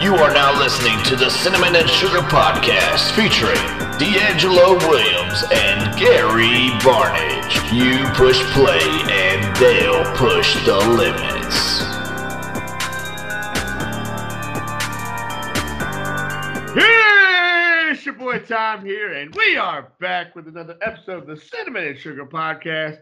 [0.00, 3.56] You are now listening to the Cinnamon and Sugar Podcast featuring
[3.98, 7.72] D'Angelo Williams and Gary Barnage.
[7.72, 8.78] You push play
[9.10, 11.82] and they'll push the limits.
[16.76, 21.86] It's your boy Tom here, and we are back with another episode of the Cinnamon
[21.86, 23.00] and Sugar Podcast.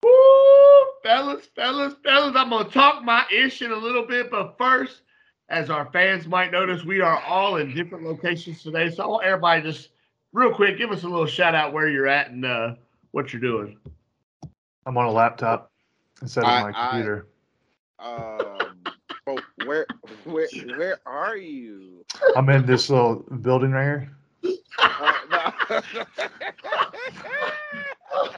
[0.00, 5.02] Woo, fellas, fellas, fellas, I'm gonna talk my ish in a little bit, but first,
[5.50, 8.90] as our fans might notice, we are all in different locations today.
[8.90, 9.90] So I want everybody just
[10.32, 12.74] real quick, give us a little shout out where you're at and uh,
[13.10, 13.76] what you're doing.
[14.86, 15.70] I'm on a laptop
[16.22, 17.26] instead of I- my I- computer.
[17.98, 18.56] Um,
[19.66, 19.86] where,
[20.24, 22.04] where, where are you?
[22.34, 24.10] I'm in this little building right here.
[24.78, 25.12] Uh,
[28.14, 28.28] no.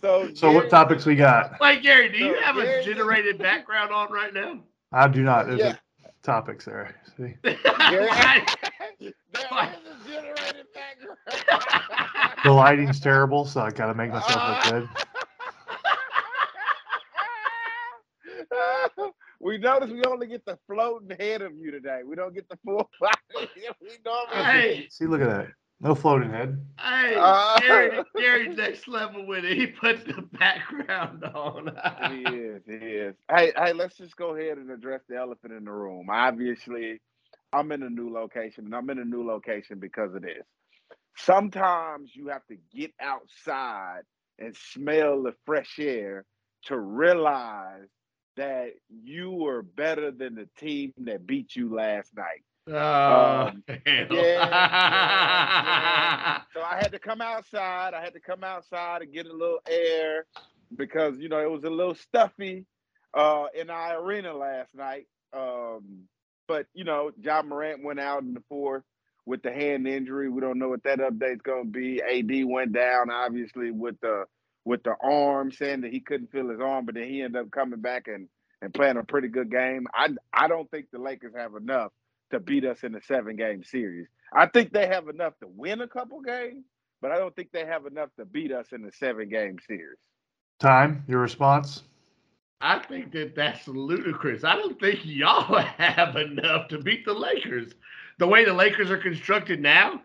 [0.00, 1.58] so, So what topics we got?
[1.60, 4.60] Like Gary, do you So, have a generated background on right now?
[4.92, 5.46] I do not.
[5.46, 5.72] There's Yeah.
[5.72, 5.78] a
[6.22, 6.94] topics there.
[7.16, 7.34] See?
[7.90, 12.32] There is a generated background.
[12.44, 14.88] The lighting's terrible, so I gotta make myself look good.
[19.40, 22.00] we notice we only get the floating head of you today.
[22.04, 23.48] We don't get the full body.
[23.80, 25.48] we normally Hey, See, look at that.
[25.80, 26.60] No floating head.
[26.78, 29.56] hey, Uh, Gary, Gary's next level with it.
[29.56, 31.70] He put the background on.
[32.12, 32.62] He is.
[32.66, 33.14] He is.
[33.30, 36.08] Hey, hey, let's just go ahead and address the elephant in the room.
[36.10, 37.00] Obviously,
[37.52, 40.44] I'm in a new location, and I'm in a new location because of this.
[41.16, 44.02] Sometimes you have to get outside
[44.38, 46.24] and smell the fresh air
[46.64, 47.88] to realize
[48.36, 52.42] that you are better than the team that beat you last night.
[52.68, 54.06] Oh, Um, hell.
[54.10, 54.42] yeah.
[56.54, 57.94] So I had to come outside.
[57.94, 60.26] I had to come outside and get a little air
[60.76, 62.66] because you know it was a little stuffy
[63.14, 65.06] uh, in our arena last night.
[65.32, 66.02] Um,
[66.48, 68.82] but you know, Ja Morant went out in the fourth
[69.26, 70.28] with the hand injury.
[70.28, 72.02] We don't know what that update's going to be.
[72.02, 74.24] AD went down obviously with the
[74.64, 77.50] with the arm, saying that he couldn't feel his arm, but then he ended up
[77.50, 78.28] coming back and
[78.62, 79.86] and playing a pretty good game.
[79.94, 81.92] I I don't think the Lakers have enough
[82.30, 84.06] to beat us in a seven game series.
[84.32, 86.64] I think they have enough to win a couple games,
[87.02, 89.98] but I don't think they have enough to beat us in a seven game series.
[90.58, 91.04] Time.
[91.08, 91.82] Your response.
[92.60, 94.44] I think that that's ludicrous.
[94.44, 97.72] I don't think y'all have enough to beat the Lakers.
[98.18, 100.02] The way the Lakers are constructed now,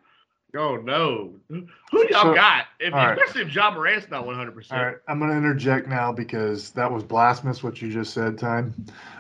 [0.56, 1.34] oh no.
[1.50, 1.68] Who
[2.10, 2.68] y'all So- got?
[2.80, 3.18] If, all right.
[3.18, 4.72] Especially if Ja Morant's not 100%.
[4.72, 8.38] All right, I'm gonna interject now because that was blasphemous what you just said.
[8.40, 8.74] Time.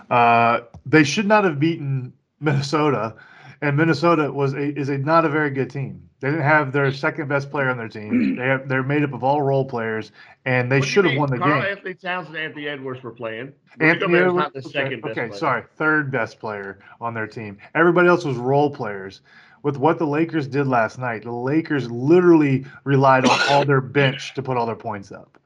[0.09, 3.15] Uh, they should not have beaten Minnesota,
[3.61, 6.09] and Minnesota was a is a not a very good team.
[6.19, 6.95] They didn't have their mm.
[6.95, 8.11] second best player on their team.
[8.11, 8.37] Mm.
[8.37, 10.11] They have they're made up of all role players,
[10.45, 11.71] and they What do you should have won the Karl game.
[11.71, 13.53] Anthony Towns and Anthony Edwards were playing.
[13.79, 15.39] Anthony Edwards- not the okay, second best okay, player.
[15.39, 17.57] sorry, third best player on their team.
[17.75, 19.21] Everybody else was role players.
[19.63, 24.35] With what the Lakers did last night, the Lakers literally relied on all their bench
[24.35, 25.39] to put all their points up.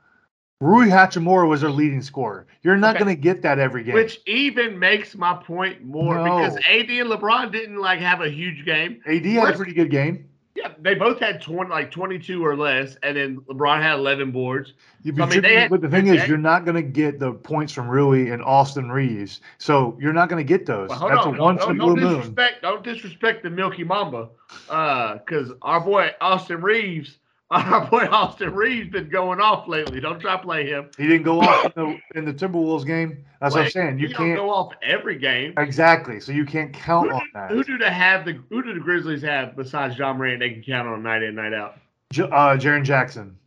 [0.61, 2.45] Rui Hachimura was their leading scorer.
[2.63, 3.05] You're not Okay.
[3.05, 3.93] going to get that every game.
[3.93, 6.23] Which even makes my point more No.
[6.23, 8.99] because AD and LeBron didn't like have a huge game.
[9.07, 10.25] AD had a pretty good game.
[10.55, 14.73] Yeah, they both had 20, like 22 or less, and then LeBron had 11 boards.
[15.03, 17.19] You- So, I but, mean, had- but the thing is, you're not going to get
[17.19, 19.39] the points from Rui and Austin Reaves.
[19.59, 20.89] So you're not going to get those.
[20.89, 22.13] Well, That's on, a once don't, in a don't blue moon.
[22.17, 24.27] disrespect, don't disrespect the Milky Mamba,
[24.69, 27.18] uh, because our boy Austin Reaves,
[27.51, 29.99] our boy Austin Reed's been going off lately.
[29.99, 30.89] Don't try to play him.
[30.97, 33.25] He didn't go off in the, in the Timberwolves game.
[33.41, 33.99] That's what I'm saying.
[33.99, 34.35] You can't.
[34.35, 35.53] go off every game.
[35.57, 36.19] Exactly.
[36.19, 37.51] So you can't count Who on do, that.
[37.51, 38.25] who do they have?
[38.25, 40.39] The who do the Grizzlies have besides Ja Morant?
[40.39, 41.77] They can count on night in, night out.
[42.11, 43.37] J- uh, Jaren Jackson.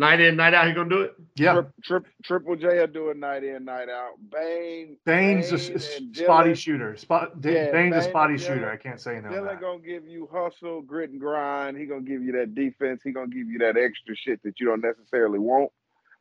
[0.00, 0.68] Night in, night out.
[0.68, 1.14] He gonna do it.
[1.34, 1.54] Yeah.
[1.54, 4.12] Trip, trip, Triple J are doing night in, night out.
[4.30, 6.96] Bane, Bane's a Bane s- and spotty Dillon- shooter.
[6.96, 7.40] Spot.
[7.40, 8.70] D- Yeah, Bane's a spotty and shooter.
[8.70, 9.28] I can't say no.
[9.28, 9.60] Dillon that.
[9.60, 11.76] gonna give you hustle, grit, and grind.
[11.76, 13.02] He gonna give you that defense.
[13.02, 15.72] He gonna give you that extra shit that you don't necessarily want,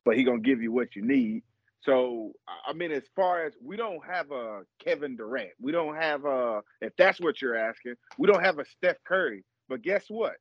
[0.03, 1.43] but he gonna give you what you need.
[1.81, 5.95] So I I mean, as far as we don't have a Kevin Durant, we don't
[5.95, 9.43] have a if that's what you're asking, we don't have a Steph Curry.
[9.69, 10.37] But guess what?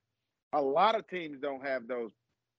[0.55, 2.12] A lot of teams don't have those.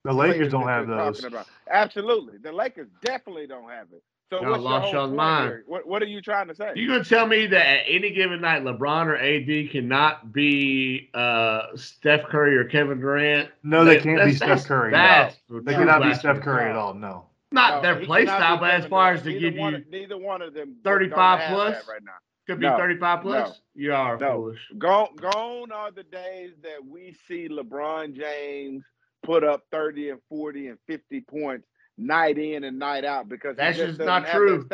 [0.07, 1.19] The players Lakers don't have you're those.
[1.19, 1.48] talking About.
[1.69, 4.01] Absolutely, the Lakers definitely don't have it.
[4.30, 5.63] So Y'all what's your lost whole y'all's mind.
[5.68, 6.71] What What are you trying to say?
[6.75, 11.63] You're gonna tell me that at any given night, LeBron or AD cannot be uh,
[11.75, 13.50] Steph Curry or Kevin Durant?
[13.63, 14.92] No, they That- can't that's- be Steph that's- Curry.
[14.92, 14.98] No.
[14.98, 16.13] That's They No, cannot be.
[16.13, 16.94] Steph Curry at all.
[16.94, 17.25] No.
[17.51, 19.19] Not No, their he play style, be but as far Durant.
[19.19, 21.88] as to neither give one, you neither one of them 35 plus?
[21.88, 22.12] right now.
[22.48, 23.62] could be no, 35 plus.
[23.75, 24.31] You are no.
[24.33, 24.59] foolish.
[24.77, 28.83] Gone, gone are the days that we see LeBron James
[29.27, 33.77] put up 30 and 40 and 50 points night in and night out because That's
[33.77, 34.68] just just doesn't true.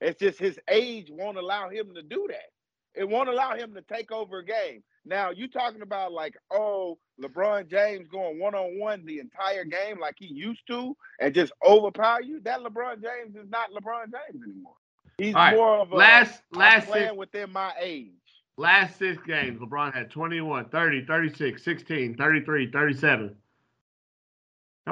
[0.00, 3.00] It's just his age won't allow him to do that.
[3.00, 4.82] It won't allow him to take over a game.
[5.06, 10.00] Now you talking about like, oh, LeBron James going one on one the entire game
[10.00, 12.40] like he used to, and just overpower you.
[12.40, 14.74] That LeBron James is not LeBron James anymore.
[15.18, 15.54] He's right.
[15.54, 18.10] more of a last last playing six, within my age.
[18.56, 23.36] Last six games, LeBron had 21, 30, 36, 16, 33, 37.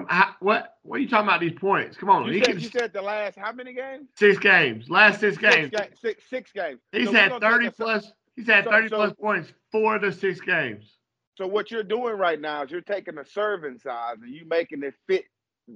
[0.09, 1.97] How, what what are you talking about these points?
[1.97, 2.27] Come on.
[2.27, 4.09] You, said, can, you said the last how many games?
[4.17, 4.89] Six games.
[4.89, 5.71] Last six games.
[5.71, 6.81] Six, ga- six, six games.
[6.93, 10.41] He's so had 30 plus he's had so, 30 so, plus points for the six
[10.41, 10.99] games.
[11.37, 14.83] So what you're doing right now is you're taking the serving size and you making
[14.83, 15.25] it fit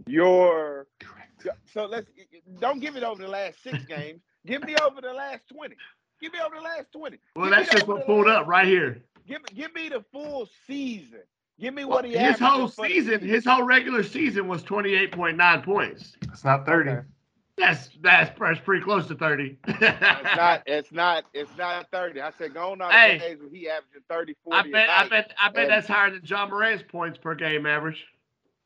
[0.07, 1.47] your Correct.
[1.73, 2.11] so let's
[2.59, 4.21] don't give it over the last six games.
[4.47, 5.77] Give me over the last 20.
[6.21, 7.19] Give me over the last 20.
[7.37, 9.03] Well, give that's just what pulled last, up right here.
[9.27, 11.23] Give give me the full season.
[11.60, 12.32] Give me what he had.
[12.32, 13.20] his whole season.
[13.20, 16.16] His whole regular season was twenty eight point nine points.
[16.22, 16.90] It's not thirty.
[16.90, 17.06] Okay.
[17.58, 19.58] That's, that's that's pretty close to thirty.
[19.66, 20.62] it's not.
[20.66, 21.25] It's not.
[21.34, 22.20] It's not thirty.
[22.20, 24.88] I said going on hey, days when he averaging 30, 40 I bet.
[24.90, 25.32] I bet.
[25.40, 28.04] I bet that's higher than Ja Morant's points per game average.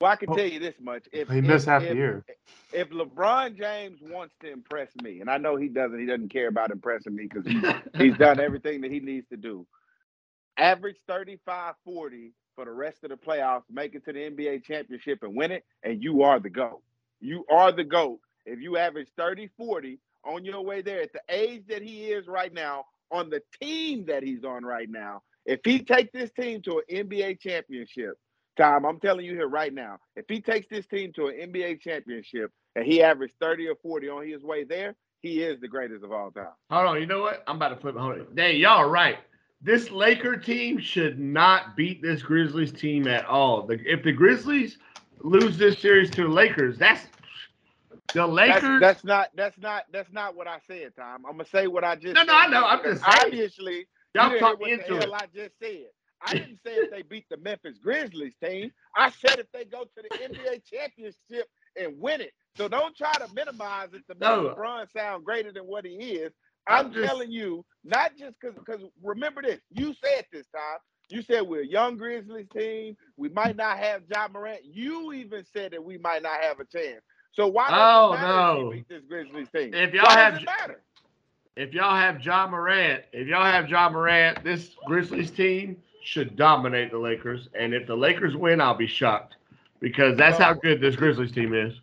[0.00, 2.24] Well, I can oh, tell you this much: if he missed half if, the year,
[2.72, 6.48] if LeBron James wants to impress me, and I know he doesn't, he doesn't care
[6.48, 7.60] about impressing me because he,
[8.04, 9.66] he's done everything that he needs to do.
[10.58, 15.22] Average 35, 40 for the rest of the playoffs, make it to the NBA championship
[15.22, 16.82] and win it, and you are the GOAT.
[17.20, 18.18] You are the GOAT.
[18.46, 22.26] If you average 30, 40 on your way there at the age that he is
[22.26, 26.62] right now, on the team that he's on right now, if he takes this team
[26.62, 28.18] to an NBA championship,
[28.56, 31.80] Tom, I'm telling you here right now, if he takes this team to an NBA
[31.80, 36.02] championship and he averaged 30 or 40 on his way there, he is the greatest
[36.02, 36.48] of all time.
[36.70, 37.44] Hold on, you know what?
[37.46, 37.96] I'm about to flip.
[37.96, 38.26] Hold on.
[38.34, 39.18] Dang, y'all right
[39.66, 43.66] this Laker team should not beat this Grizzlies team at all.
[43.66, 44.78] The, if the Grizzlies
[45.18, 47.02] lose this series to the Lakers, that's
[48.14, 48.62] the Lakers.
[48.62, 51.26] That's, that's, not that's not that's not what I said, Tom.
[51.26, 52.14] I'm gonna say what I just.
[52.14, 52.26] No, said.
[52.28, 52.64] no, I know.
[52.64, 53.18] I'm just saying.
[53.24, 55.10] Obviously, y'all talk me into it.
[55.12, 55.86] I just said.
[56.22, 58.70] I didn't say if they beat the Memphis Grizzlies team.
[58.96, 62.32] I said if they go to the NBA championship and win it.
[62.56, 64.54] So don't try to minimize it to make no.
[64.54, 66.32] LeBron sound greater than what he is.
[66.68, 70.78] I'm, just, telling you, not just because because remember this, you said this time.
[71.08, 72.96] You said we're a young Grizzlies team.
[73.16, 74.64] We might not have Ja Morant.
[74.64, 77.02] You even said that we might not have a chance.
[77.32, 78.70] So why oh, no.
[78.70, 79.72] beat this Grizzlies team?
[79.72, 80.40] If y'all why have
[81.56, 86.90] if y'all have Ja Morant, if y'all have Ja Morant, this Grizzlies team should dominate
[86.90, 87.48] the Lakers.
[87.58, 89.36] And if the Lakers win, I'll be shocked
[89.80, 91.74] because that's how good this Grizzlies team is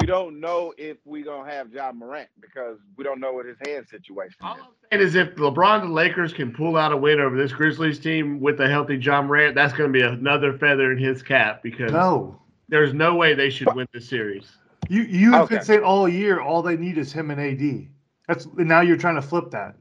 [0.00, 3.56] we don't know if we're gonna have Ja Morant because we don't know what his
[3.66, 4.62] hand situation All is.
[4.62, 7.52] I'm saying is if LeBron and the Lakers can pull out a win over this
[7.52, 11.62] Grizzlies team with a healthy Ja Morant, that's gonna be another feather in his cap
[11.62, 12.40] because no.
[12.68, 14.50] there's no way they should win the series.
[14.88, 15.56] You you have okay.
[15.56, 17.88] been saying all year all they need is him and AD.
[18.26, 19.76] That's now you're trying to flip that.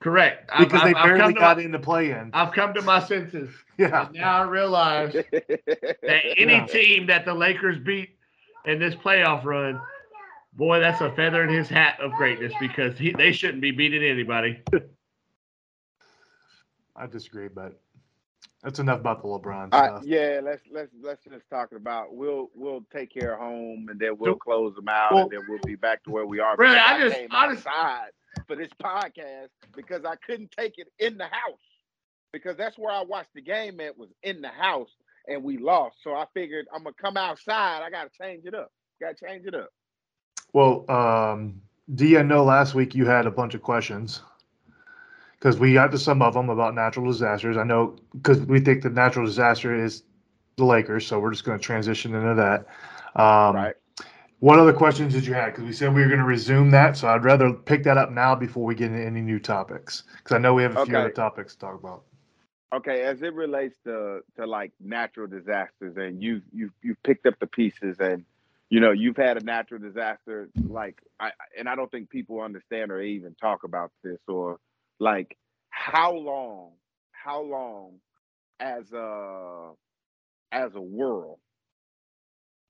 [0.00, 0.50] Correct.
[0.58, 2.30] Because I've, they barely I've got my, into play in.
[2.32, 3.50] I've come to my senses.
[3.78, 4.06] Yeah.
[4.06, 6.66] And now I realize that any yeah.
[6.66, 8.17] team that the Lakers beat
[8.64, 9.80] in this playoff run,
[10.52, 14.02] boy, that's a feather in his hat of greatness because he, they shouldn't be beating
[14.02, 14.62] anybody.
[16.96, 17.80] I disagree, but
[18.62, 19.98] that's enough about the LeBron stuff.
[19.98, 24.00] Uh, yeah, let's let's let's just talk about we'll we'll take care of home and
[24.00, 26.56] then we'll close them out well, and then we'll be back to where we are.
[26.58, 27.66] Really, I, I just I just
[28.48, 31.60] for this podcast because I couldn't take it in the house
[32.32, 34.90] because that's where I watched the game It was in the house
[35.28, 35.96] and we lost.
[36.02, 37.82] So I figured I'm gonna come outside.
[37.82, 38.72] I gotta change it up.
[39.00, 39.70] Gotta change it up.
[40.52, 41.60] Well, um,
[41.94, 44.22] D, I know last week you had a bunch of questions
[45.38, 47.56] because we got to some of them about natural disasters.
[47.56, 50.02] I know because we think the natural disaster is
[50.56, 52.66] the Lakers, so we're just going to transition into that.
[53.20, 53.74] Um, right.
[54.40, 55.46] What other questions did you have?
[55.46, 58.12] Because we said we were going to resume that, so I'd rather pick that up
[58.12, 60.04] now before we get into any new topics.
[60.16, 62.04] Because I know we have a few other topics to talk about.
[62.74, 67.38] Okay, as it relates to to like natural disasters, and you you you picked up
[67.40, 68.26] the pieces, and
[68.68, 72.90] you know you've had a natural disaster, like I and I don't think people understand
[72.90, 74.58] or even talk about this, or
[74.98, 75.36] like
[75.70, 76.72] how long,
[77.12, 78.00] how long,
[78.60, 79.70] as a
[80.52, 81.38] as a world,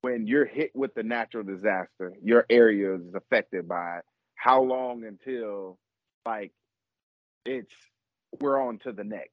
[0.02, 4.04] when you're hit with the natural disaster, your area is affected by it.
[4.36, 5.76] How long until
[6.24, 6.52] like
[7.44, 7.74] it's
[8.40, 9.32] we're on to the next?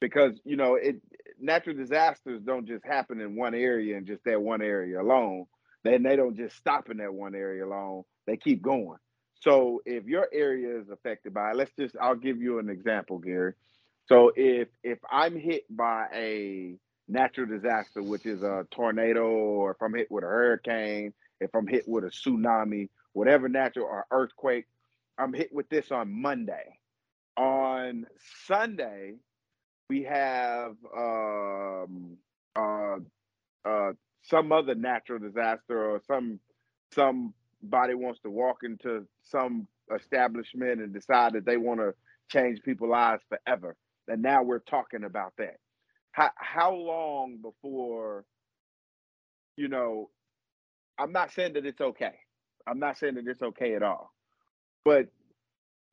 [0.00, 0.96] Because you know it
[1.38, 5.46] natural disasters don't just happen in one area and just that one area alone.
[5.84, 8.04] Then they don't just stop in that one area alone.
[8.26, 8.98] They keep going.
[9.40, 13.54] So if your area is affected by let's just i'll give you an example gary.
[14.06, 16.76] So if if i'm hit by a
[17.08, 21.66] natural disaster which is a tornado or if i'm hit with a hurricane if i'm
[21.66, 24.66] hit with a tsunami whatever natural or earthquake
[25.18, 26.78] i'm hit with this on monday.
[27.36, 28.06] On
[28.46, 29.14] Sunday,
[29.90, 32.16] we have um,
[32.54, 32.98] uh,
[33.64, 33.92] uh,
[34.22, 36.38] some other natural disaster or some
[36.94, 41.92] somebody wants to walk into some establishment and decide that they want to
[42.28, 43.74] change people's lives forever.
[44.06, 45.56] And now we're talking about that.
[46.12, 48.24] How how long before
[49.56, 50.08] you know?
[51.00, 52.14] I'm not saying that it's okay.
[52.64, 54.12] I'm not saying that it's okay at all.
[54.84, 55.08] But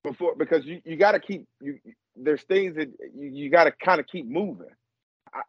[0.03, 1.79] before because you, you got to keep you
[2.17, 4.67] there's things that you, you got to kind of keep moving.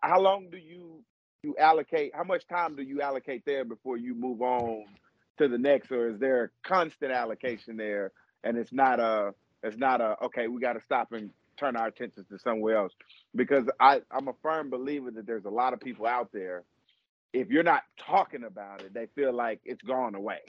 [0.03, 1.03] How long do you
[1.45, 4.85] you allocate how much time do you allocate there before you move on
[5.39, 8.13] to the next or is there a constant allocation there
[8.45, 9.33] and it's not a
[9.63, 12.93] it's not a okay we got to stop and turn our attention to somewhere else?
[13.37, 16.65] Because i i'm a firm believer that there's a lot of people out there
[17.33, 20.41] if you're not talking about it they feel like it's gone away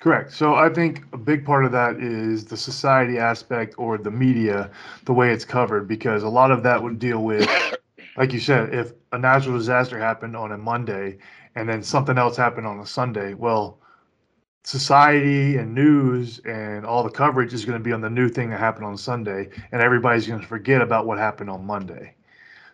[0.00, 0.32] Correct.
[0.32, 4.70] So I think a big part of that is the society aspect or the media,
[5.04, 7.48] the way it's covered, because a lot of that would deal with,
[8.16, 11.18] like you said, if a natural disaster happened on a Monday
[11.54, 13.78] and then something else happened on a Sunday, well,
[14.64, 18.50] society and news and all the coverage is going to be on the new thing
[18.50, 22.14] that happened on Sunday, and everybody's going to forget about what happened on Monday.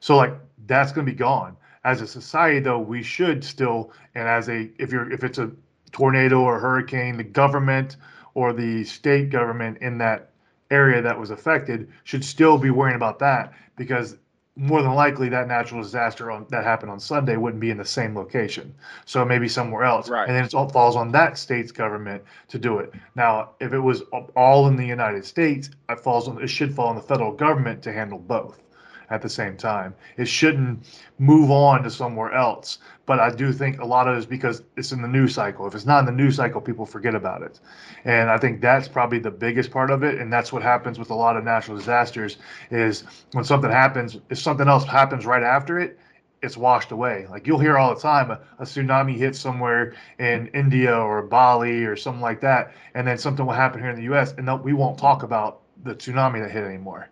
[0.01, 0.35] So like
[0.67, 1.57] that's going to be gone.
[1.85, 5.51] As a society, though, we should still, and as a if you're if it's a
[5.93, 7.97] tornado or hurricane, the government
[8.35, 10.31] or the state government in that
[10.71, 14.17] area that was affected should still be worrying about that because
[14.57, 17.85] more than likely that natural disaster on, that happened on Sunday wouldn't be in the
[17.85, 18.75] same location.
[19.05, 20.09] So maybe somewhere else.
[20.09, 20.27] Right.
[20.27, 22.93] And then it all falls on that state's government to do it.
[23.15, 24.03] Now, if it was
[24.35, 27.83] all in the United States, it falls on it should fall on the federal government
[27.83, 28.63] to handle both
[29.11, 29.95] at the same time.
[30.17, 30.87] It shouldn't
[31.19, 32.79] move on to somewhere else.
[33.07, 35.67] But I do think a lot of it is because it's in the news cycle.
[35.67, 37.61] If it's not in the news cycle, people forget about it.
[38.05, 40.19] And I think that's probably the biggest part of it.
[40.21, 42.39] And that's what happens with a lot of natural disasters
[42.71, 45.99] is when something happens, if something else happens right after it,
[46.43, 47.27] it's washed away.
[47.31, 51.85] Like you'll hear all the time a, a, tsunami hits somewhere in India or Bali
[51.85, 54.35] or something like that, and then something will happen here in the U.S.
[54.37, 57.09] and we won't talk about the tsunami that hit anymore.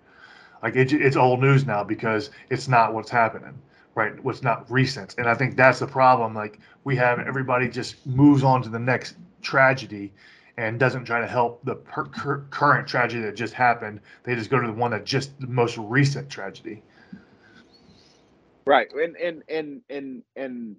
[0.65, 3.61] Like it, it's old news now because it's not what's happening,
[3.95, 4.19] right?
[4.25, 6.35] What's not recent, and I think that's the problem.
[6.35, 10.11] Like we have everybody just moves on to the next tragedy
[10.57, 14.01] and doesn't try to help the per- cur- current tragedy that just happened.
[14.23, 16.83] They just go to the one that just the most recent tragedy.
[18.67, 20.77] Right, and and and and and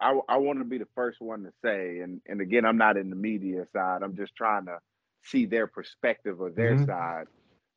[0.00, 2.96] I I want to be the first one to say, and and again, I'm not
[2.96, 4.02] in the media side.
[4.02, 4.78] I'm just trying to
[5.22, 6.86] see their perspective or their mm-hmm.
[6.86, 7.26] side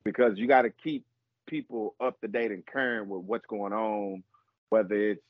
[0.02, 1.04] because you got to keep
[1.46, 4.22] people up to date and current with what's going on,
[4.70, 5.22] whether it's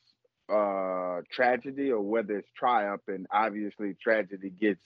[0.51, 3.01] uh tragedy or whether it's triumph.
[3.07, 4.81] And obviously, tragedy gets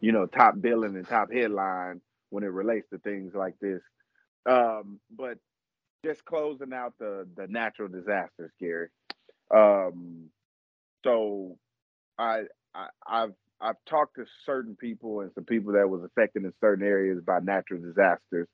[0.00, 3.80] you know top billing and top headline when it relates to things like this.
[4.46, 5.38] Um, but
[6.04, 8.88] just closing out the the natural disasters, Gary.
[9.54, 10.30] Um,
[11.04, 11.56] so
[12.18, 12.42] I,
[12.74, 16.86] I I've I've talked to certain people and some people that was affected in certain
[16.86, 18.48] areas by natural disasters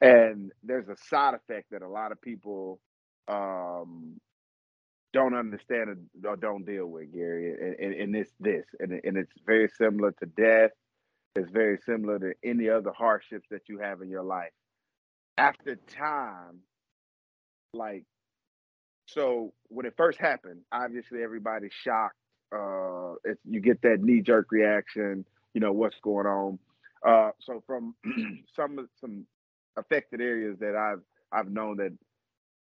[0.00, 2.80] and there's a side effect that a lot of people
[3.28, 4.20] um,
[5.12, 7.52] don't understand or don't deal with, Gary.
[7.52, 10.70] And, and, and it's this, and, and it's very similar to death.
[11.34, 14.52] It's very similar to any other hardships that you have in your life.
[15.38, 16.60] After time,
[17.72, 18.04] like,
[19.06, 22.16] so when it first happened, obviously everybody's shocked.
[22.54, 25.24] Uh, it's, you get that knee jerk reaction.
[25.54, 26.58] You know what's going on.
[27.06, 27.94] Uh, so from
[28.56, 29.26] some some
[29.76, 31.02] affected areas that I've
[31.32, 31.92] I've known that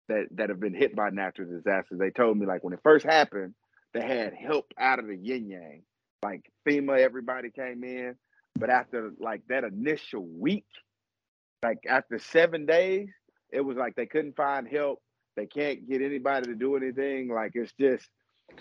[0.09, 1.99] that that have been hit by natural disasters.
[1.99, 3.53] They told me like when it first happened,
[3.93, 5.83] they had help out of the yin yang.
[6.23, 8.15] Like FEMA, everybody came in,
[8.55, 10.65] but after like that initial week,
[11.63, 13.09] like after seven days,
[13.51, 15.01] it was like they couldn't find help.
[15.35, 17.29] They can't get anybody to do anything.
[17.29, 18.07] Like it's just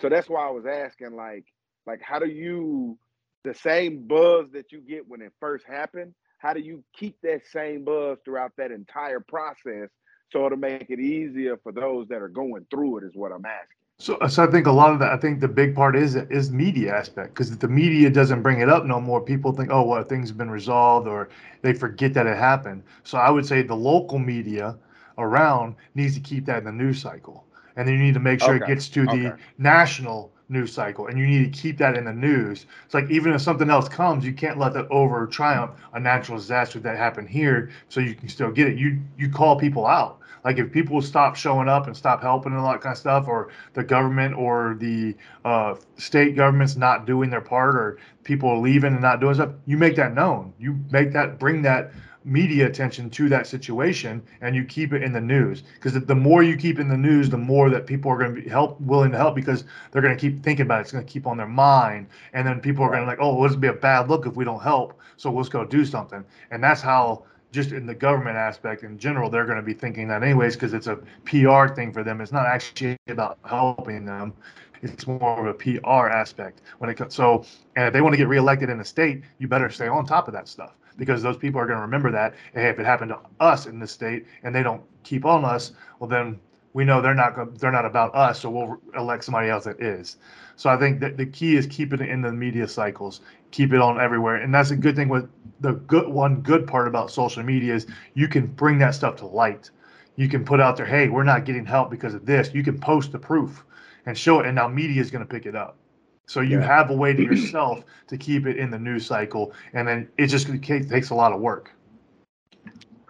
[0.01, 1.45] so that's why I was asking, like,
[1.85, 2.97] like how do you
[3.43, 6.13] the same buzz that you get when it first happened?
[6.43, 9.89] How do you keep that same buzz throughout that entire process
[10.31, 13.45] so it'll make it easier for those that are going through it is what i'm
[13.45, 15.13] asking so, so I think a lot of that.
[15.13, 18.59] I think the big part is is media aspect because if the media doesn't bring
[18.59, 21.29] it up no more, people think, oh, well, things have been resolved, or
[21.61, 22.83] they forget that it happened.
[23.03, 24.77] So I would say the local media
[25.17, 27.45] around needs to keep that in the news cycle,
[27.75, 28.65] and then you need to make sure okay.
[28.65, 29.41] it gets to the okay.
[29.59, 32.65] national news cycle and you need to keep that in the news.
[32.85, 36.37] It's like even if something else comes you can't let that over triumph a natural
[36.37, 38.77] disaster that happened here so you can still get it.
[38.77, 40.19] You you call people out.
[40.43, 43.27] Like if people stop showing up and stop helping and all that kind of stuff
[43.27, 48.93] or the government or the uh, state government's not doing their part or people leaving
[48.93, 50.53] and not doing stuff you make that known.
[50.59, 51.91] You make that bring that
[52.25, 55.63] media attention to that situation and you keep it in the news.
[55.75, 58.41] Because the more you keep in the news the more that people are going to
[58.41, 60.81] be help willing to help because they're going to keep thinking about it.
[60.81, 62.07] It's going to keep on their mind.
[62.33, 64.35] And then people are going to like oh this would be a bad look if
[64.35, 64.99] we don't help.
[65.17, 66.23] So let's go do something.
[66.51, 70.07] And that's how just in the government aspect in general they're going to be thinking
[70.07, 72.21] that anyways because it's a pr thing for them.
[72.21, 74.33] It's not actually about helping them.
[74.81, 77.15] It's more of a PR aspect when it comes.
[77.15, 77.45] So,
[77.77, 80.27] and if they want to get reelected in the state, you better stay on top
[80.27, 82.33] of that stuff because those people are going to remember that.
[82.53, 85.71] Hey, if it happened to us in this state and they don't keep on us,
[85.99, 86.39] well then
[86.73, 90.17] we know they're not they're not about us, so we'll elect somebody else that is.
[90.55, 93.21] So I think that the key is keep it in the media cycles,
[93.51, 95.09] keep it on everywhere, and that's a good thing.
[95.09, 95.29] With
[95.61, 99.27] the good one good part about social media is you can bring that stuff to
[99.27, 99.69] light.
[100.15, 102.53] You can put out there, hey, we're not getting help because of this.
[102.53, 103.63] You can post the proof
[104.05, 105.77] and show it, and now media is going to pick it up.
[106.25, 106.65] So you yeah.
[106.65, 110.27] have a way to yourself to keep it in the news cycle, and then it
[110.27, 111.71] just takes a lot of work.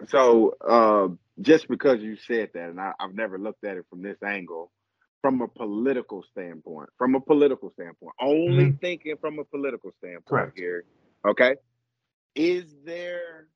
[0.08, 4.02] So uh, just because you said that, and I, have never looked at it from
[4.02, 4.70] this angle,
[5.22, 8.76] from a political standpoint, from a political standpoint, only mm-hmm.
[8.76, 10.58] thinking from a political standpoint Correct.
[10.58, 10.84] here.
[11.26, 11.56] Okay,
[12.34, 13.48] is there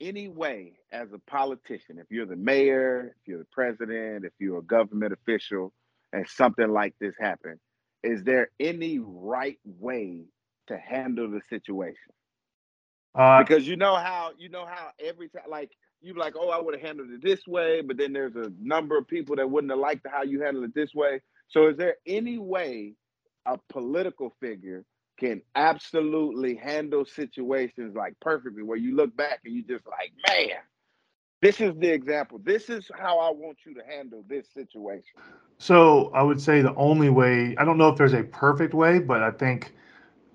[0.00, 4.58] any way as a politician, if you're the mayor, if you're the president, if you're
[4.58, 5.72] a government official,
[6.12, 7.60] and something like this happens,
[8.06, 10.24] is there any right way
[10.68, 12.12] to handle the situation?
[13.14, 15.70] Uh, because you know how you know how every time like
[16.02, 18.96] you like, oh, I would have handled it this way, but then there's a number
[18.98, 21.20] of people that wouldn't have liked how you handled it this way.
[21.48, 22.94] So is there any way
[23.46, 24.84] a political figure
[25.18, 30.58] can absolutely handle situations like perfectly where you look back and you just like, man,
[31.46, 32.40] this is the example.
[32.42, 35.14] This is how I want you to handle this situation.
[35.58, 38.98] So I would say the only way, I don't know if there's a perfect way,
[38.98, 39.72] but I think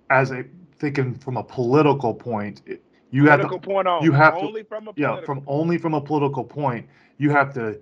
[0.10, 0.46] as a
[0.80, 2.62] thinking from a political point,
[3.12, 5.78] you political have to, point on you have only to, from a yeah, from only
[5.78, 6.88] from a political point,
[7.18, 7.80] you have to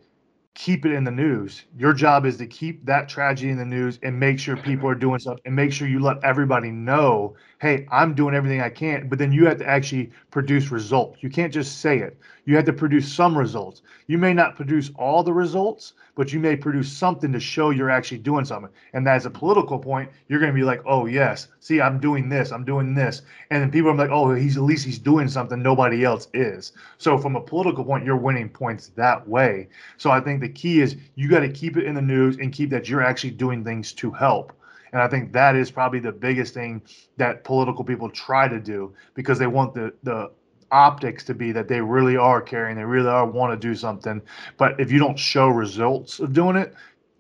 [0.60, 1.64] keep it in the news.
[1.78, 4.96] Your job is to keep that tragedy in the news and make sure people are
[4.96, 9.08] doing stuff and make sure you let everybody know, hey, I'm doing everything I can.
[9.08, 11.24] But then you have to actually produce results.
[11.24, 12.20] You can't just say it.
[12.50, 13.84] You have to produce some results.
[14.08, 17.92] You may not produce all the results, but you may produce something to show you're
[17.92, 18.72] actually doing something.
[18.94, 22.28] And as a political point, you're going to be like, oh, yes, see, I'm doing
[22.28, 23.22] this, I'm doing this.
[23.52, 26.72] And then people are like, oh, he's at least he's doing something nobody else is.
[26.98, 29.70] So from a political point, you're winning points that way.
[29.98, 32.52] So I think the key is you got to keep it in the news and
[32.52, 34.54] keep that you're actually doing things to help.
[34.92, 36.82] And I think that is probably the biggest thing
[37.18, 40.32] that political people try to do because they want the the
[40.72, 44.22] optics to be that they really are caring, they really are want to do something.
[44.58, 46.74] But if you don't show results of doing it,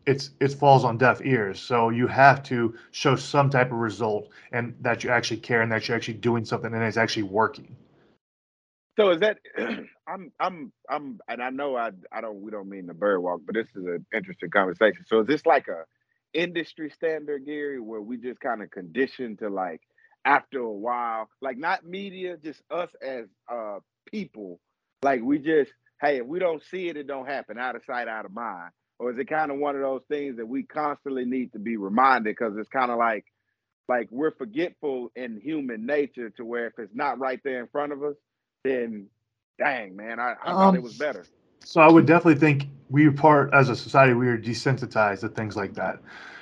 [0.05, 1.59] it's it falls on deaf ears.
[1.59, 5.71] So you have to show some type of result and that you actually care and
[5.71, 7.75] that you're actually doing something and it's actually working.
[8.97, 9.37] So is that
[10.07, 13.41] I'm I'm I'm and I know I I don't we don't mean the bird walk,
[13.45, 15.05] but this is an interesting conversation.
[15.07, 15.83] So is this like a
[16.33, 19.81] industry standard, Gary, where we just kind of conditioned to like
[20.25, 23.79] after a while, like not media, just us as uh
[24.11, 24.59] people,
[25.01, 27.57] like we just, hey, if we don't see it, it don't happen.
[27.57, 28.71] Out of sight, out of mind.
[28.99, 31.77] Or is it kind of one of those things that we constantly need to be
[31.77, 33.25] reminded because it's kind of like
[33.87, 37.91] like we're forgetful in human nature to where if it's not right there in front
[37.91, 38.15] of us,
[38.63, 39.07] then
[39.57, 41.25] dang man, I, I um, thought it was better.
[41.63, 45.55] So I would definitely think we part as a society we are desensitized to things
[45.55, 45.99] like that.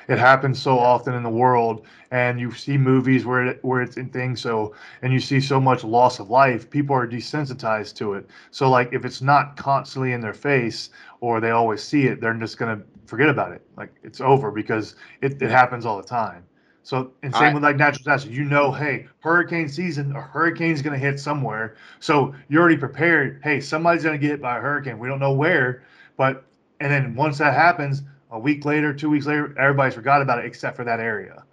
[0.07, 3.97] It happens so often in the world, and you see movies where it, where it's
[3.97, 4.41] in things.
[4.41, 8.29] So and you see so much loss of life, people are desensitized to it.
[8.51, 10.89] So like if it's not constantly in their face
[11.19, 13.61] or they always see it, they're just gonna forget about it.
[13.77, 16.43] Like it's over because it, it happens all the time.
[16.83, 20.81] So and same I, with like natural disasters, you know, hey, hurricane season, a hurricane's
[20.81, 21.75] gonna hit somewhere.
[21.99, 23.41] So you're already prepared.
[23.43, 24.97] Hey, somebody's gonna get hit by a hurricane.
[24.99, 25.83] We don't know where,
[26.15, 26.45] but
[26.79, 30.45] and then once that happens, a week later, two weeks later, everybody's forgot about it
[30.45, 31.43] except for that area.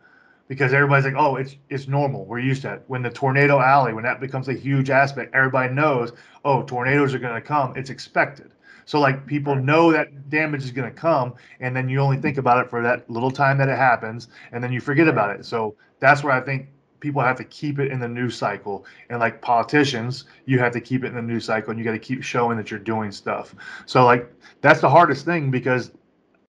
[0.46, 2.26] Because everybody's like, oh, it's it's normal.
[2.26, 2.84] We're used to it.
[2.86, 6.12] When the tornado alley, when that becomes a huge aspect, everybody knows,
[6.44, 7.74] oh, tornadoes are gonna come.
[7.76, 8.52] It's expected.
[8.84, 12.38] So like people know that damage is going to come, and then you only think
[12.38, 15.44] about it for that little time that it happens, and then you forget about it.
[15.44, 16.68] So that's where I think
[17.00, 18.84] people have to keep it in the news cycle.
[19.10, 21.92] And like politicians, you have to keep it in the news cycle, and you got
[21.92, 23.54] to keep showing that you're doing stuff.
[23.86, 25.92] So like that's the hardest thing because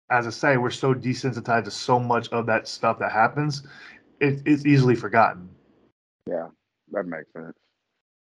[0.09, 3.63] as I say, we're so desensitized to so much of that stuff that happens,
[4.19, 5.49] it, it's easily forgotten.
[6.27, 6.47] Yeah,
[6.91, 7.57] that makes sense.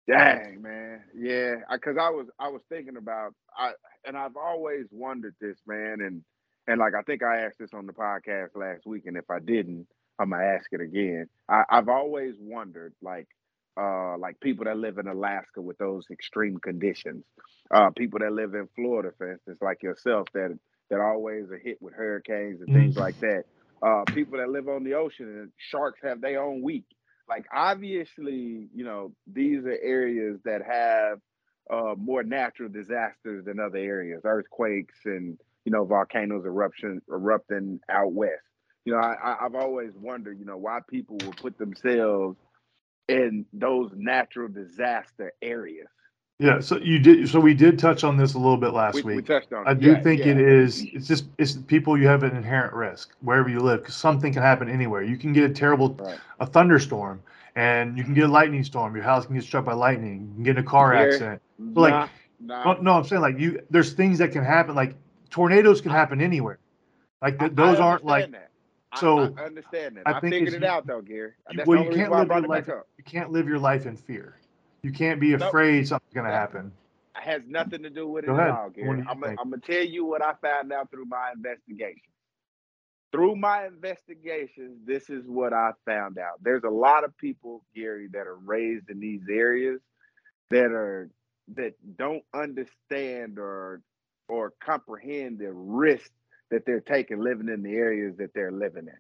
[0.08, 1.02] Dang, man.
[1.16, 3.72] Yeah, because I, I, was I was thinking about I
[4.06, 6.24] and I've always wondered this, man, and
[6.68, 9.40] and like I think I asked this on the podcast last week, and if I
[9.40, 9.88] didn't,
[10.20, 11.28] I'm gonna ask it again.
[11.50, 13.28] I, I've always wondered, like,
[13.80, 17.26] uh, like people that live in Alaska with those extreme conditions,
[17.72, 20.58] uh, people that live in Florida, for instance, like yourself, that
[20.90, 23.00] that always are hit with hurricanes and things mm.
[23.00, 23.44] like that.
[23.82, 26.86] Uh, people that live on the ocean and sharks have their own week.
[27.28, 31.20] Like obviously, you know, these are areas that have
[31.70, 38.14] uh, more natural disasters than other areas, earthquakes and you know volcanoes eruption erupting out
[38.14, 38.34] west.
[38.86, 42.38] You know, I, I've always wondered, you know, why people will put themselves
[43.08, 45.88] in those natural disaster areas.
[46.38, 47.30] Yeah, so you did.
[47.30, 49.16] So we did touch on this a little bit last we, week.
[49.16, 49.66] We touched on.
[49.66, 49.70] It.
[49.70, 50.32] I do yeah, think yeah.
[50.32, 50.84] it is.
[50.92, 54.42] It's just it's people you have an inherent risk wherever you live because something can
[54.42, 55.02] happen anywhere.
[55.02, 56.20] You can get a terrible right.
[56.42, 57.22] a thunderstorm,
[57.56, 58.96] and you can get a lightning storm.
[58.96, 60.28] Your house can get struck by lightning.
[60.28, 61.42] You can get in a car Here, accident.
[61.58, 62.10] Nah, like,
[62.42, 62.82] nah.
[62.82, 63.62] No, I'm saying like you.
[63.70, 64.76] There's things that can happen.
[64.76, 64.96] Like
[65.30, 66.60] tornadoes can happen anywhere.
[67.22, 68.30] Like th- those aren't like.
[68.32, 68.50] That.
[68.98, 70.04] So I, I understand that.
[70.06, 71.32] I, I figured it out though, Gary.
[71.56, 72.68] That's well, you can't live your life.
[72.68, 74.36] You can't live your life in fear.
[74.86, 75.86] You can't be afraid nope.
[75.88, 76.72] something's going to happen.
[77.18, 79.04] It has nothing to do with it at all, Gary.
[79.10, 82.04] I'm going to tell you what I found out through my investigation.
[83.12, 86.34] Through my investigations, this is what I found out.
[86.44, 89.82] There's a lot of people, Gary, that are raised in these areas
[90.52, 91.10] that are
[91.56, 93.82] that don't understand or
[94.30, 96.12] or comprehend the risk
[96.52, 99.00] that they're taking living in the areas that they're living in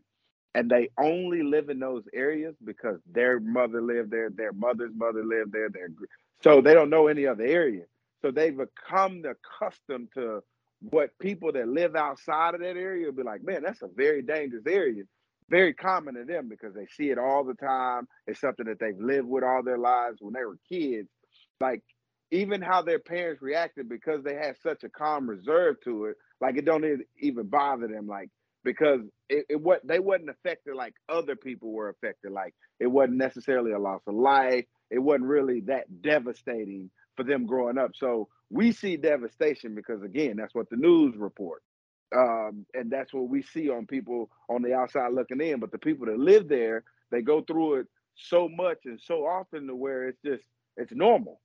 [0.55, 5.23] and they only live in those areas because their mother lived there, their mother's mother
[5.23, 5.89] lived there, their
[6.41, 7.83] so they don't know any other area.
[8.21, 10.41] So they've become accustomed to
[10.79, 14.21] what people that live outside of that area will be like, man, that's a very
[14.21, 15.03] dangerous area.
[15.49, 18.07] Very common to them because they see it all the time.
[18.25, 21.09] It's something that they've lived with all their lives when they were kids.
[21.59, 21.83] Like
[22.31, 26.57] even how their parents reacted because they had such a calm reserve to it, like
[26.57, 28.07] it don't even bother them.
[28.07, 28.29] Like
[28.65, 32.33] because it, it what they wasn't affected like other people were affected.
[32.33, 34.65] Like it wasn't necessarily a loss of life.
[34.91, 37.91] It wasn't really that devastating for them growing up.
[37.95, 41.61] So we see devastation because again, that's what the news report.
[42.15, 45.59] Um, and that's what we see on people on the outside looking in.
[45.59, 49.67] But the people that live there, they go through it so much and so often
[49.67, 50.43] to where it's just
[50.77, 51.39] it's normal.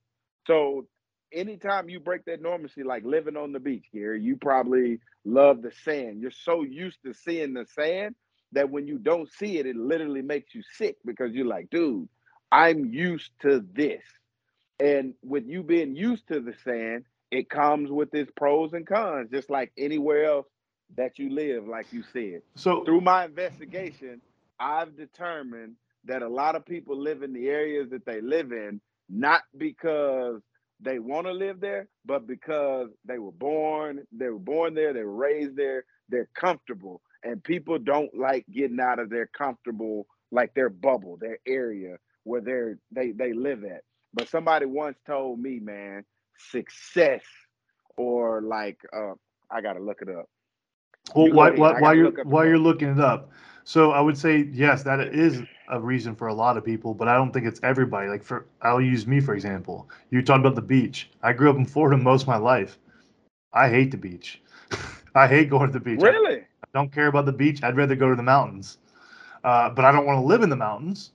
[0.47, 0.87] So
[1.33, 5.73] anytime you break that normalcy, like living on the beach, Gary, you probably love the
[5.85, 6.21] sand.
[6.21, 8.15] You're so used to seeing the sand
[8.53, 12.09] that when you don't see it, it literally makes you sick because you're like, dude,
[12.51, 14.03] I'm used to this.
[14.81, 19.31] And with you being used to the sand, it comes with its pros and cons,
[19.31, 20.47] just like anywhere else
[20.97, 22.43] that you live, like you said.
[22.57, 24.21] So through my investigation,
[24.59, 28.81] I've determined that a lot of people live in the areas that they live in,
[29.09, 30.41] not because
[30.83, 35.05] they want to live there, but because they were born, they were born there, they
[35.05, 37.03] were raised there, they're comfortable.
[37.23, 42.41] And people don't like getting out of their comfortable, like their bubble, their area where
[42.41, 43.83] they're they they live at.
[44.15, 46.05] But somebody once told me, man,
[46.51, 47.23] success
[47.97, 49.13] or like uh
[49.51, 50.29] I gotta look it up.
[51.15, 53.31] Well, why, why, while you're while you're looking it up,
[53.65, 57.09] so I would say yes, that is a reason for a lot of people, but
[57.09, 58.09] I don't think it's everybody.
[58.09, 59.89] Like for I'll use me for example.
[60.11, 61.11] You talked about the beach.
[61.23, 62.79] I grew up in Florida most of my life.
[63.53, 64.41] I hate the beach.
[65.15, 66.01] I hate going to the beach.
[66.01, 66.41] Really?
[66.41, 67.63] I, don't care about the beach.
[67.65, 68.79] I'd rather go to the mountains.
[69.43, 71.11] Uh, but I don't want to live in the mountains.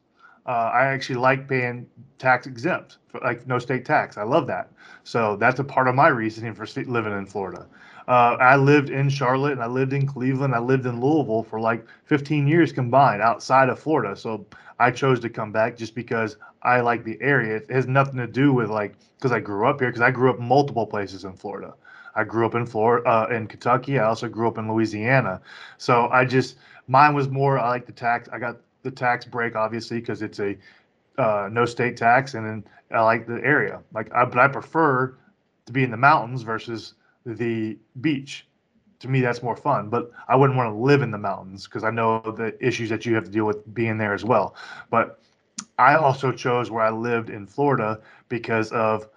[0.46, 1.88] Uh, I actually like paying
[2.20, 4.18] tax exempt, for, like no state tax.
[4.18, 4.70] I love that.
[5.04, 7.68] So that's a part of my reasoning for living in Florida.
[8.08, 10.54] Uh, I lived in Charlotte and I lived in Cleveland.
[10.54, 14.16] I lived in Louisville for like 15 years combined outside of Florida.
[14.16, 14.46] So
[14.80, 17.58] I chose to come back just because I like the area.
[17.58, 20.30] It has nothing to do with like because I grew up here because I grew
[20.30, 21.74] up multiple places in Florida.
[22.16, 24.00] I grew up in Florida, uh, in Kentucky.
[24.00, 25.42] I also grew up in Louisiana.
[25.78, 27.60] So I just mine was more.
[27.60, 28.30] I like the tax.
[28.32, 30.58] I got the tax break obviously because it's a
[31.18, 33.82] uh, no state tax, and then I like the area.
[33.94, 35.16] Like, I, but I prefer
[35.66, 36.94] to be in the mountains versus
[37.26, 38.48] the beach.
[39.00, 39.90] To me, that's more fun.
[39.90, 43.06] But I wouldn't want to live in the mountains because I know the issues that
[43.06, 44.56] you have to deal with being there as well.
[44.90, 45.20] But
[45.78, 49.10] I also chose where I lived in Florida because of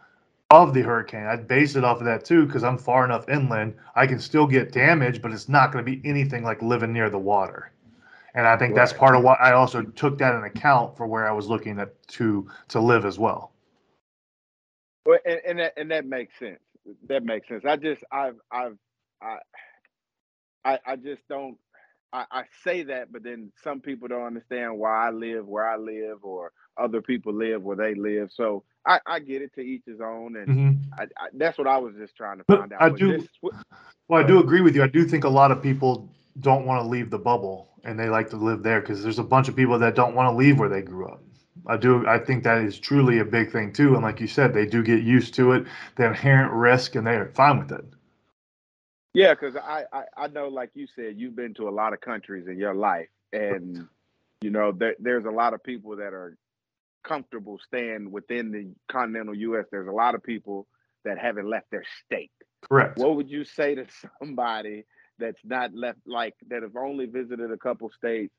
[0.51, 1.27] of the hurricane.
[1.27, 3.75] I'd base it off of that too because I'm far enough inland.
[3.95, 7.11] I can still get damage, but it's not going to be anything like living near
[7.11, 7.71] the water.
[8.35, 8.83] And I think right.
[8.83, 11.79] that's part of why I also took that in account for where I was looking
[11.79, 13.53] at to to live as well.
[15.05, 16.61] Well, and, and that and that makes sense
[17.09, 17.65] that makes sense.
[17.67, 18.77] I just I've I've
[19.23, 19.39] I
[20.65, 21.59] I, I just don't
[22.13, 25.77] I, I say that, but then some people don't understand why I live where I
[25.77, 28.31] live or other people live where they live.
[28.33, 30.93] So I, I get it to each his own, and mm-hmm.
[30.99, 32.83] I, I, that's what I was just trying to but find out.
[32.83, 33.19] I do.
[33.19, 33.29] This,
[34.09, 34.83] well, I do agree with you.
[34.83, 36.09] I do think a lot of people
[36.41, 39.25] don't want to leave the bubble, and they like to live there because there's a
[39.25, 41.23] bunch of people that don't want to leave where they grew up.
[41.67, 42.07] I do.
[42.07, 43.95] I think that is truly a big thing too.
[43.95, 45.67] And like you said, they do get used to it,
[45.97, 47.85] the inherent risk, and they're fine with it.
[49.15, 52.01] Yeah, because I, I I know, like you said, you've been to a lot of
[52.01, 53.89] countries in your life, and
[54.41, 56.37] you know there, there's a lot of people that are
[57.05, 59.65] comfortable staying within the continental U.S.
[59.71, 60.67] There's a lot of people
[61.05, 62.31] that haven't left their state.
[62.69, 62.99] Correct.
[62.99, 63.87] What would you say to
[64.21, 64.85] somebody
[65.19, 68.33] that's not left, like that have only visited a couple states,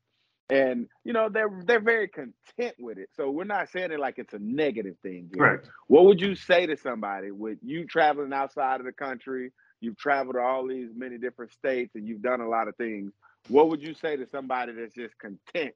[0.50, 3.08] and you know they're they're very content with it.
[3.14, 5.30] So we're not saying it like it's a negative thing.
[5.32, 5.58] Gary.
[5.58, 5.70] Correct.
[5.86, 9.52] What would you say to somebody with you traveling outside of the country?
[9.80, 13.12] You've traveled to all these many different states and you've done a lot of things.
[13.48, 15.74] What would you say to somebody that's just content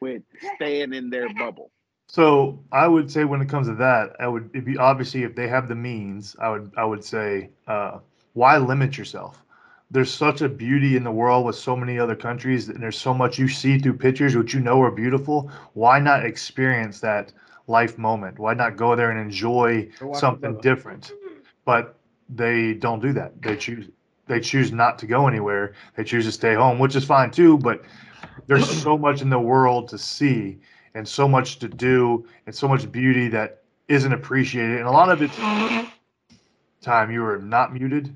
[0.00, 0.22] with
[0.56, 1.70] staying in their bubble?
[2.08, 5.34] So I would say when it comes to that, I would if you obviously if
[5.34, 7.98] they have the means, I would I would say uh,
[8.32, 9.42] why limit yourself?
[9.90, 13.14] There's such a beauty in the world with so many other countries, and there's so
[13.14, 15.50] much you see through pictures which you know are beautiful.
[15.74, 17.32] Why not experience that
[17.68, 18.38] life moment?
[18.38, 21.12] Why not go there and enjoy something different?
[21.64, 23.40] But they don't do that.
[23.40, 23.88] They choose
[24.26, 25.74] they choose not to go anywhere.
[25.96, 27.58] They choose to stay home, which is fine too.
[27.58, 27.82] But
[28.48, 30.58] there's so much in the world to see
[30.94, 34.78] and so much to do and so much beauty that isn't appreciated.
[34.78, 35.36] And a lot of it's
[36.80, 38.14] time you are not muted.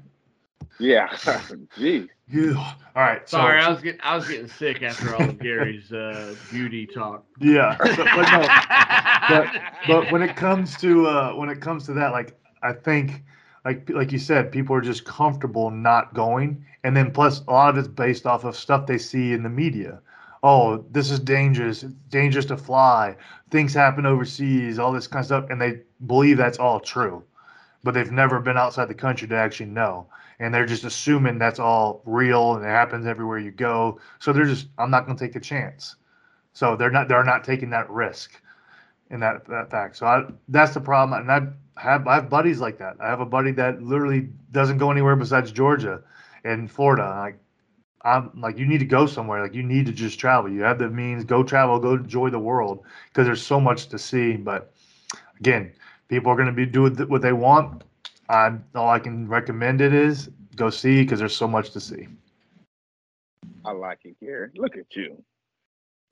[0.79, 1.15] Yeah,
[1.79, 2.09] gee.
[2.29, 2.55] Yeah.
[2.95, 3.29] All right.
[3.29, 6.87] So, Sorry, I was getting I was getting sick after all of Gary's uh, beauty
[6.87, 7.25] talk.
[7.41, 7.77] yeah.
[7.97, 8.47] So, but no,
[9.29, 13.25] but but when it comes to uh, when it comes to that, like I think,
[13.65, 17.71] like like you said, people are just comfortable not going, and then plus a lot
[17.71, 20.01] of it's based off of stuff they see in the media.
[20.43, 21.83] Oh, this is dangerous.
[21.83, 23.17] It's dangerous to fly.
[23.51, 24.79] Things happen overseas.
[24.79, 27.23] All this kind of stuff, and they believe that's all true,
[27.83, 30.07] but they've never been outside the country to actually know,
[30.41, 34.01] and they're just assuming that's all real and it happens everywhere you go.
[34.19, 35.97] So they're just, I'm not going to take a chance.
[36.53, 38.41] So they're not they're not taking that risk
[39.11, 39.97] in that that fact.
[39.97, 41.21] So I, that's the problem.
[41.21, 42.97] And I have I have buddies like that.
[43.01, 46.03] I have a buddy that literally doesn't go anywhere besides Georgia
[46.45, 47.09] and Florida.
[47.09, 47.39] Like
[48.03, 49.43] I'm like you need to go somewhere.
[49.43, 50.51] Like you need to just travel.
[50.51, 51.25] You have the means.
[51.25, 51.79] Go travel.
[51.79, 54.37] Go enjoy the world because there's so much to see.
[54.37, 54.73] But
[55.39, 55.73] again,
[56.09, 57.85] people are going to be doing what they want.
[58.31, 62.07] I all I can recommend it is go see because there's so much to see.
[63.65, 64.51] I like it, Gary.
[64.55, 65.23] Look at you.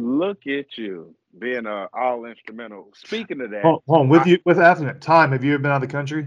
[0.00, 2.88] Look at you being a all instrumental.
[2.94, 5.30] Speaking of that, Hold, hold on, with I- you with Afternet time.
[5.32, 6.26] Have you ever been out of the country?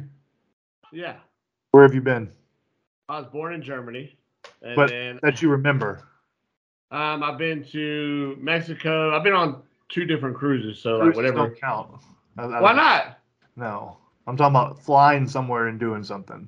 [0.93, 1.15] Yeah,
[1.71, 2.31] Where have you been
[3.09, 4.17] I was born in Germany,
[4.61, 6.01] and But- then that you remember?
[6.91, 9.15] um, I've been to Mexico.
[9.15, 11.37] I've been on two different cruises, so like whatever.
[11.37, 12.01] don't count.
[12.37, 13.17] I- I Why don't- not?
[13.57, 13.97] No,
[14.27, 16.47] I'm talking about flying somewhere and doing something.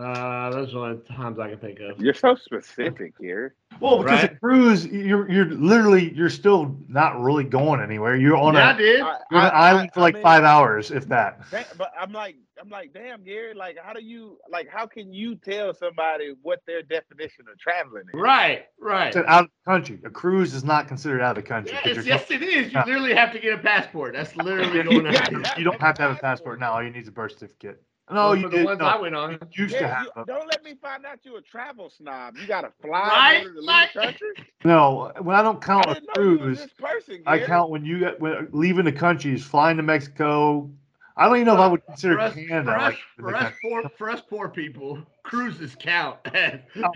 [0.00, 2.00] Uh, those are the times I can think of.
[2.00, 3.54] you're so specific, here.
[3.80, 4.32] Well, because Right.
[4.32, 8.16] a cruise, you're you're literally you're still not really going anywhere.
[8.16, 9.00] You're on yeah, I a did.
[9.00, 11.48] I- you're on an I- island for I like mean, five hours, if that.
[11.50, 13.54] that- but I'm like, I'm like, damn, Gary.
[13.54, 18.02] Like, how do you, like, how can you tell somebody what their definition of traveling
[18.12, 18.20] is?
[18.20, 19.08] Right, right.
[19.08, 19.98] It's out of the country.
[20.04, 21.72] A cruise is not considered out of the country.
[21.72, 22.66] Yeah, 'cause it's, you're yes, it is.
[22.72, 22.84] You Yeah.
[22.84, 24.14] literally have to get a passport.
[24.14, 25.44] That's literally going to happen.
[25.56, 26.72] you don't have to have a passport now.
[26.72, 27.82] All you need is a birth certificate.
[28.12, 28.64] No, you for the did.
[28.66, 29.32] ones no, I went on.
[29.32, 30.04] you used to have.
[30.06, 30.24] you- them.
[30.26, 32.36] don't let me find out you a travel snob.
[32.36, 33.42] You got to fly Right?
[33.44, 34.28] to leave Like- the country.
[34.64, 37.22] No, when I don't count a didn't know you was cruise, person.
[37.26, 40.70] I count when you get when leaving the country is flying to Mexico.
[41.16, 43.24] I don't even know if I would consider For us, Canada for, us, like in
[43.24, 46.18] the for, us poor, for us poor people, cruises count.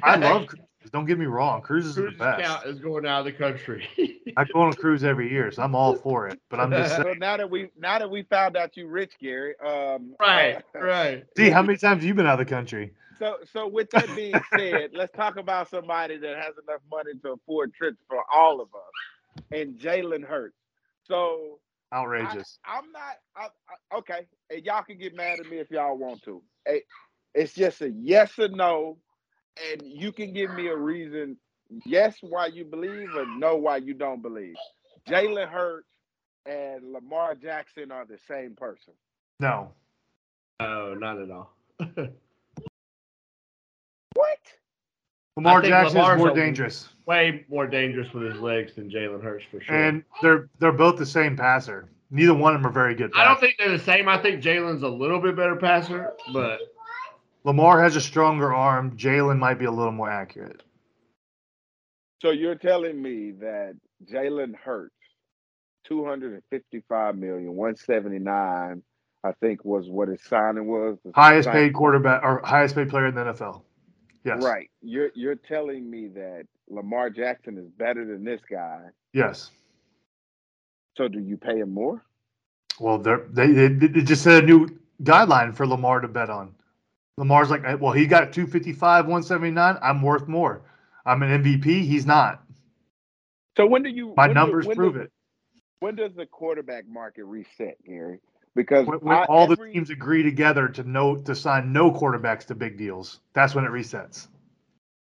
[0.03, 0.66] I love cruises.
[0.92, 1.62] Don't get me wrong.
[1.62, 2.42] Cruises are the cruises best.
[2.42, 3.88] count as going out of the country.
[4.37, 6.40] I go on a cruise every year, so I'm all for it.
[6.49, 9.55] But I'm just So now that we now that we found out you rich, Gary.
[9.64, 11.25] Um, right, uh, right.
[11.37, 12.92] See, how many times have you been out of the country?
[13.18, 17.33] So, so with that being said, let's talk about somebody that has enough money to
[17.33, 20.57] afford trips for all of us, and Jalen Hurts.
[21.07, 21.61] So,
[21.92, 22.59] Outrageous.
[22.64, 24.27] I, am not I, I, okay.
[24.51, 26.42] And y'all can get mad at me if y'all want to.
[26.66, 26.83] Hey,
[27.35, 28.99] it's just a yes or no,
[29.73, 31.37] and you can give me a reason
[31.87, 34.55] yes why you believe or no why you don't believe.
[35.09, 35.88] Jalen Hurts
[36.47, 38.95] and Lamar Jackson are the same person.
[39.40, 39.73] no.
[40.61, 41.51] Oh, not at all.
[44.14, 44.38] What?
[45.37, 49.23] Lamar think Jackson Lamar's is more dangerous, Way more dangerous with his legs than Jalen
[49.23, 49.75] Hurts for sure.
[49.75, 51.88] and they're they're both the same passer.
[52.11, 53.11] Neither one of them are very good.
[53.17, 54.09] I don't think they're the same.
[54.09, 56.61] I think Jalen's a little bit better passer, but
[57.45, 58.97] Lamar has a stronger arm.
[58.97, 60.63] Jalen might be a little more accurate.
[62.23, 63.75] So you're telling me that
[64.11, 64.95] Jalen Hurts,
[65.87, 68.83] 255 million, 179,
[69.25, 70.97] I think was what his signing was.
[71.05, 73.63] The Highest sign- paid quarterback or highest paid player in the NFL.
[74.25, 74.43] Yes.
[74.43, 74.71] Right.
[74.81, 78.81] You're you're telling me that Lamar Jackson is better than this guy,
[79.13, 79.51] Yes.
[80.97, 82.03] So do you pay him more?
[82.81, 84.69] Well, they're, they they they just set a new
[85.03, 86.55] guideline for Lamar to bet on.
[87.16, 89.79] Lamar's like, well, he got 255, 179.
[89.81, 90.62] I'm worth more.
[91.07, 91.64] I'm an MVP.
[91.83, 92.42] He's not.
[93.57, 94.14] So when do you?
[94.16, 95.12] My numbers do, prove it.
[95.79, 98.18] When does the quarterback market reset, Gary?
[98.57, 101.92] Because When, when I- all every- the teams agree together to no to sign no
[101.92, 104.29] quarterbacks to big deals, that's when it resets.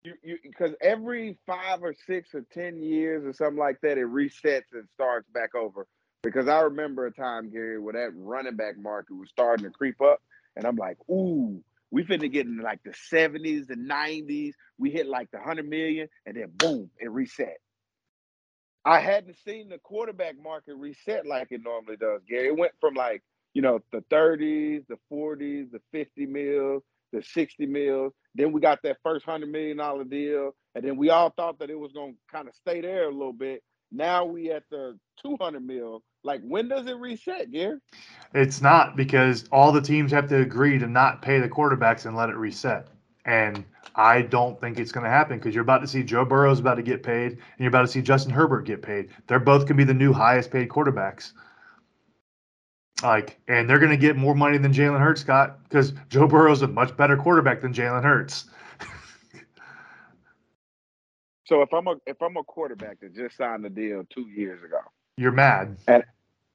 [0.04, 4.06] you, you because every five or six or ten years or something like that, it
[4.06, 5.86] resets and starts back over.
[6.24, 10.00] Because I remember a time, Gary, where that running back market was starting to creep
[10.02, 10.22] up,
[10.56, 11.62] and I'm like, ooh,
[11.92, 14.54] we finna get in like the 70s, the 90s.
[14.78, 17.58] We hit like the hundred million, and then boom, it reset.
[18.86, 22.48] I hadn't seen the quarterback market reset like it normally does, Gary.
[22.48, 23.22] It went from like,
[23.54, 28.14] you know, the 30s, the 40s, the 50 mils, the 60 mils.
[28.36, 30.52] Then we got that first hundred million dollar deal.
[30.76, 33.34] And then we all thought that it was gonna kind of stay there a little
[33.34, 33.62] bit.
[33.92, 36.04] Now we at the 200 mil.
[36.24, 37.80] Like when does it reset, Gary?
[38.34, 42.16] It's not because all the teams have to agree to not pay the quarterbacks and
[42.16, 42.88] let it reset.
[43.26, 46.60] And I don't think it's going to happen because you're about to see Joe Burrow's
[46.60, 49.10] about to get paid, and you're about to see Justin Herbert get paid.
[49.28, 51.34] They're both going to be the new highest paid quarterbacks.
[53.04, 56.62] Like, and they're going to get more money than Jalen Hurts got because Joe Burrow's
[56.62, 58.46] a much better quarterback than Jalen Hurts.
[61.48, 64.62] So if I'm a if I'm a quarterback that just signed a deal two years
[64.64, 64.80] ago,
[65.16, 65.78] You're mad.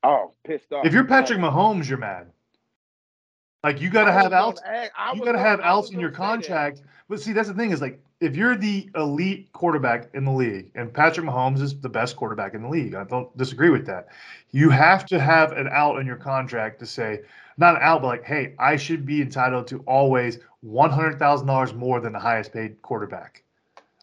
[0.02, 0.84] oh, pissed off.
[0.84, 2.30] If you're Patrick Mahomes, you're mad.
[3.64, 4.60] Like you got to have outs.
[5.14, 6.82] you got to have outs in your contract.
[7.08, 10.70] But see, that's the thing is like if you're the elite quarterback in the league,
[10.74, 14.08] and Patrick Mahomes is the best quarterback in the league, I don't disagree with that.
[14.50, 17.20] You have to have an out in your contract to say,
[17.56, 21.46] not an out, but like, hey, I should be entitled to always one hundred thousand
[21.46, 23.42] dollars more than the highest paid quarterback.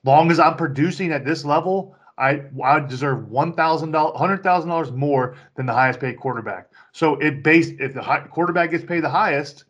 [0.04, 4.70] Long as I'm producing at this level, I I deserve one thousand dollars, hundred thousand
[4.70, 6.70] dollars more than the highest paid quarterback.
[6.92, 9.66] So it based if the high, quarterback gets paid the highest,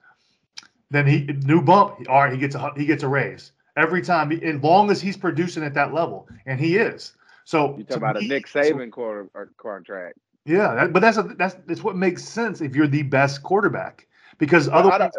[0.91, 2.07] then he new bump.
[2.09, 5.15] All right, he gets a he gets a raise every time, as long as he's
[5.17, 7.13] producing at that level, and he is.
[7.45, 10.17] So You talk about a me- Nick so- Saban quarter contract.
[10.45, 14.07] yeah, that, but that's a, that's that's what makes sense if you're the best quarterback
[14.37, 15.11] because otherwise,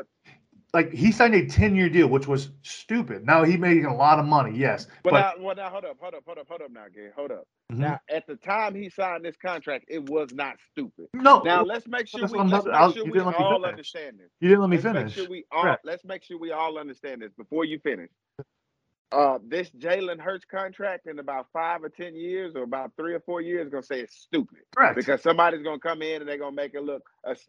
[0.74, 3.26] like he signed a ten year deal, which was stupid.
[3.26, 5.98] Now he made a lot of money, yes, Well, but now, well, now, hold up,
[6.00, 7.44] hold up, hold up, hold up, now, Gary, hold up.
[7.72, 7.78] Mhm.
[7.78, 11.08] Now, at the time he signed this contract, it was not stupid.
[11.14, 14.30] no, Now, let's make sure we let's make sure we all understand this.
[14.40, 15.04] you didn't let me let's finish.
[15.04, 15.84] make sure we all Correct.
[15.84, 18.10] let's make sure we all understand this before you finish.
[19.12, 23.20] Uh, this Jalen Hurts contract in about five or ten years, or about three or
[23.20, 24.96] four years, gonna say it's stupid Correct.
[24.96, 27.02] because somebody's gonna come in and they're gonna make it look,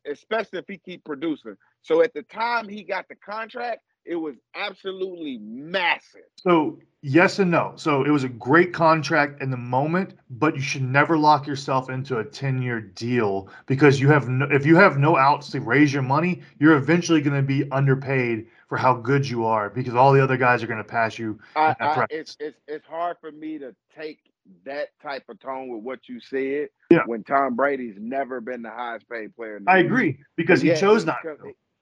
[0.10, 1.56] especially if he keep producing.
[1.84, 6.22] So at the time he got the contract, it was absolutely massive.
[6.36, 7.74] So yes and no.
[7.76, 11.90] So it was a great contract in the moment, but you should never lock yourself
[11.90, 15.94] into a 10-year deal because you have no if you have no outs to raise
[15.94, 20.14] your money, you're eventually going to be underpaid for how good you are because all
[20.14, 21.38] the other guys are going to pass you.
[21.58, 24.20] I, I, it's it's it's hard for me to take
[24.64, 26.70] that type of tone with what you said.
[26.90, 27.02] Yeah.
[27.06, 29.58] When Tom Brady's never been the highest paid player.
[29.58, 29.88] In the I league.
[29.88, 31.18] agree because he chose not.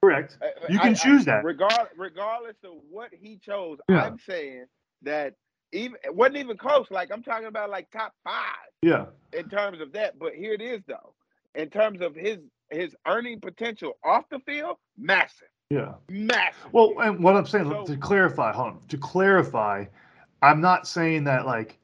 [0.03, 0.39] Correct.
[0.67, 1.43] You can I- choose that.
[1.43, 4.01] Regard, regardless of what he chose, Yeah.
[4.05, 4.65] I'm saying
[5.03, 5.35] that
[5.71, 6.87] even it wasn't even close.
[6.89, 9.05] Like I'm talking about like top five Yeah.
[9.31, 10.17] in terms of that.
[10.17, 11.13] But here it is though.
[11.53, 12.39] In terms of his
[12.71, 15.48] his earning potential off the field, massive.
[15.69, 15.93] Yeah.
[16.09, 16.55] Massive.
[16.71, 19.85] Well, and what I'm saying So- to clarify, hold on, to clarify,
[20.41, 21.77] I'm not saying that like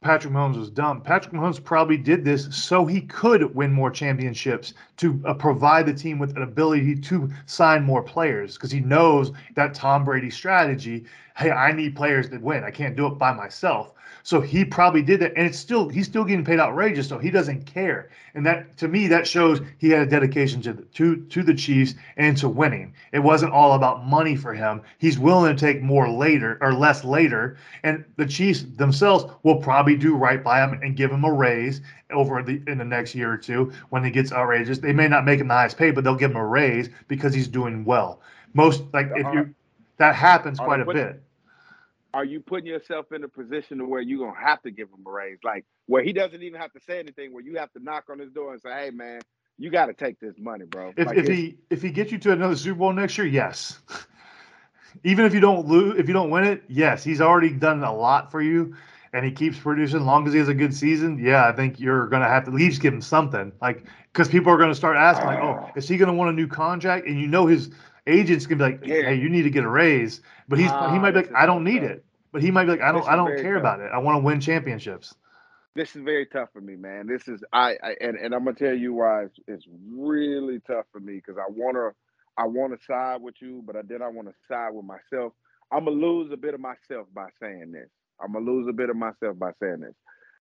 [0.00, 1.02] Patrick Mahomes was dumb.
[1.02, 5.92] Patrick Mahomes probably did this so he could win more championships to uh, provide the
[5.92, 11.04] team with an ability to sign more players because he knows that Tom Brady strategy.
[11.36, 12.64] Hey, I need players that win.
[12.64, 13.92] I can't do it by myself.
[14.24, 17.30] So he probably did that, and it's still he's still getting paid outrageous, so he
[17.30, 18.10] doesn't care.
[18.34, 21.54] And that to me that shows he had a dedication to the, to to the
[21.54, 22.94] Chiefs and to winning.
[23.12, 24.82] It wasn't all about money for him.
[24.98, 29.96] He's willing to take more later or less later, and the Chiefs themselves will probably
[29.96, 33.32] do right by him and give him a raise over the in the next year
[33.32, 34.78] or two when he gets outrageous.
[34.78, 37.34] They may not make him the highest paid, but they'll give him a raise because
[37.34, 38.20] he's doing well.
[38.54, 39.52] Most like if you
[39.96, 41.22] that happens quite a bit.
[42.14, 45.04] Are you putting yourself in a position to where you're gonna have to give him
[45.06, 45.38] a raise?
[45.42, 48.18] Like where he doesn't even have to say anything, where you have to knock on
[48.18, 49.20] his door and say, Hey man,
[49.58, 50.92] you gotta take this money, bro.
[50.96, 53.78] If, Like, if he if he gets you to another Super Bowl next year, yes.
[55.04, 57.94] Even if you don't lose, if you don't win it, yes, he's already done a
[57.94, 58.76] lot for you,
[59.14, 60.00] and he keeps producing.
[60.00, 62.50] As long as he has a good season, yeah, I think you're gonna have to
[62.50, 65.70] at least give him something, like because people are gonna start asking, like, uh, oh,
[65.76, 67.06] is he gonna want a new contract?
[67.06, 67.70] And you know his
[68.06, 70.98] agent's gonna be like, hey, you need to get a raise, but he's he Ah,
[70.98, 71.84] might be like, I don't need tough.
[71.84, 73.56] it, but he might be like, I don't I don't care tough.
[73.56, 73.90] about it.
[73.92, 75.14] I want to win championships.
[75.74, 77.06] this is very tough for me, man.
[77.06, 80.86] This is I, I and, and I'm gonna tell you why it's, it's really tough
[80.92, 81.90] for me because I wanna
[82.38, 85.32] I wanna side with you, but I then I wanna side with myself.
[85.72, 87.90] I'm gonna lose a bit of myself by saying this.
[88.22, 89.94] I'm gonna lose a bit of myself by saying this.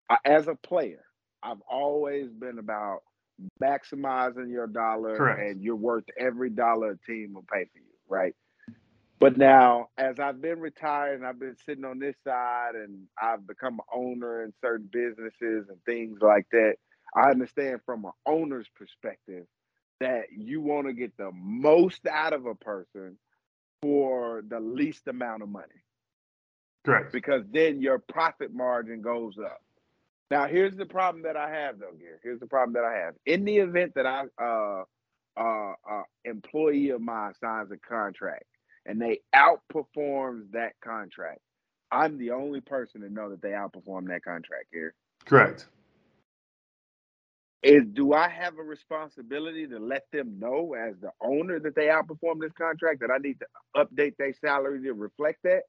[0.09, 1.03] I, as a player,
[1.43, 3.01] I've always been about
[3.61, 5.41] maximizing your dollar, Correct.
[5.41, 8.35] and you're worth every dollar a team will pay for you, right?
[9.19, 13.45] But now, as I've been retired and I've been sitting on this side and I've
[13.45, 16.75] become an owner in certain businesses and things like that,
[17.15, 19.45] I understand from an owner's perspective
[19.99, 23.17] that you want to get the most out of a person
[23.83, 25.67] for the least amount of money
[26.83, 27.13] Correct.
[27.13, 29.61] because then your profit margin goes up.
[30.31, 32.17] Now, here's the problem that I have, though, Gary.
[32.23, 33.15] Here's the problem that I have.
[33.25, 34.83] In the event that I, uh,
[35.35, 38.45] uh, uh, employee of mine signs a contract
[38.85, 41.41] and they outperforms that contract,
[41.91, 44.93] I'm the only person to know that they outperform that contract here.
[45.25, 45.67] Correct.
[47.61, 51.87] Is do I have a responsibility to let them know as the owner that they
[51.87, 55.63] outperform this contract that I need to update their salary to reflect that?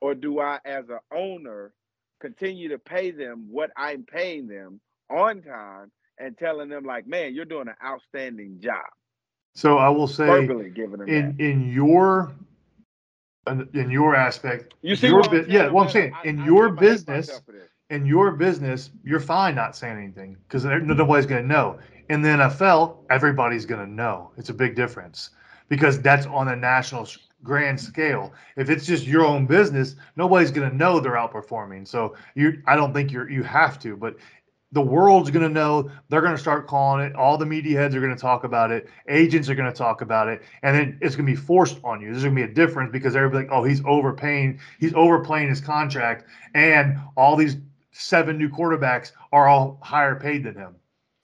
[0.00, 1.74] Or do I as an owner
[2.20, 7.34] continue to pay them what I'm paying them on time and telling them like, man,
[7.34, 8.84] you're doing an outstanding job.
[9.54, 11.34] So I will say Verbally giving them in that.
[11.38, 12.32] in your
[13.74, 16.44] in your aspect, You see your what I'm yeah, what I'm saying I- in I
[16.44, 17.70] your hate business, myself for this.
[17.90, 21.78] in your business, you're fine not saying anything because nobody's going to know.
[22.10, 24.30] In the NFL, everybody's going to know.
[24.36, 25.30] It's a big difference
[25.68, 27.06] because that's on a national
[27.42, 28.32] grand scale.
[28.56, 31.86] If it's just your own business, nobody's going to know they're outperforming.
[31.86, 34.16] So you, I don't think you're you have to, but
[34.72, 35.90] the world's going to know.
[36.08, 37.14] They're going to start calling it.
[37.16, 38.88] All the media heads are going to talk about it.
[39.08, 42.00] Agents are going to talk about it, and then it's going to be forced on
[42.00, 42.10] you.
[42.10, 44.60] There's going to be a difference because everybody's like, oh, he's overpaying.
[44.78, 47.56] He's overplaying his contract, and all these
[47.92, 50.74] seven new quarterbacks are all higher paid than him.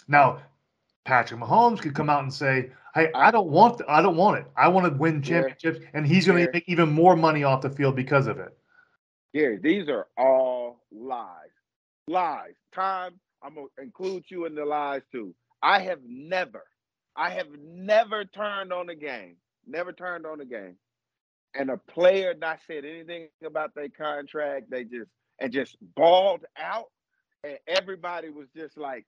[0.08, 0.38] Now,
[1.04, 4.46] Patrick Mahomes could come out and say, "Hey, I don't want, I don't want it.
[4.56, 7.70] I want to win championships," and he's going to make even more money off the
[7.70, 8.56] field because of it.
[9.34, 11.50] Gary, these are all lies.
[12.06, 12.54] Lies.
[12.72, 15.34] Time, I'm going to include you in the lies too.
[15.62, 16.62] I have never,
[17.16, 19.36] I have never turned on a game,
[19.66, 20.76] never turned on a game,
[21.54, 24.70] and a player not said anything about their contract.
[24.70, 26.90] They just, and just balled out.
[27.42, 29.04] And everybody was just like,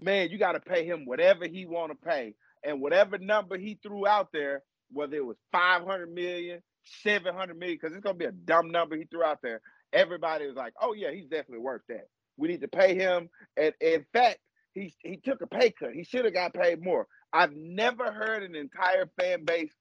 [0.00, 2.34] man, you got to pay him whatever he want to pay.
[2.64, 4.62] And whatever number he threw out there,
[4.92, 6.60] whether it was 500 million,
[7.02, 9.60] 700 million, because it's going to be a dumb number he threw out there.
[9.92, 12.08] Everybody was like, oh, yeah, he's definitely worth that.
[12.36, 13.28] We need to pay him.
[13.56, 14.38] And in fact,
[14.72, 15.92] he, he took a pay cut.
[15.94, 17.06] He should have got paid more.
[17.32, 19.72] I've never heard an entire fan base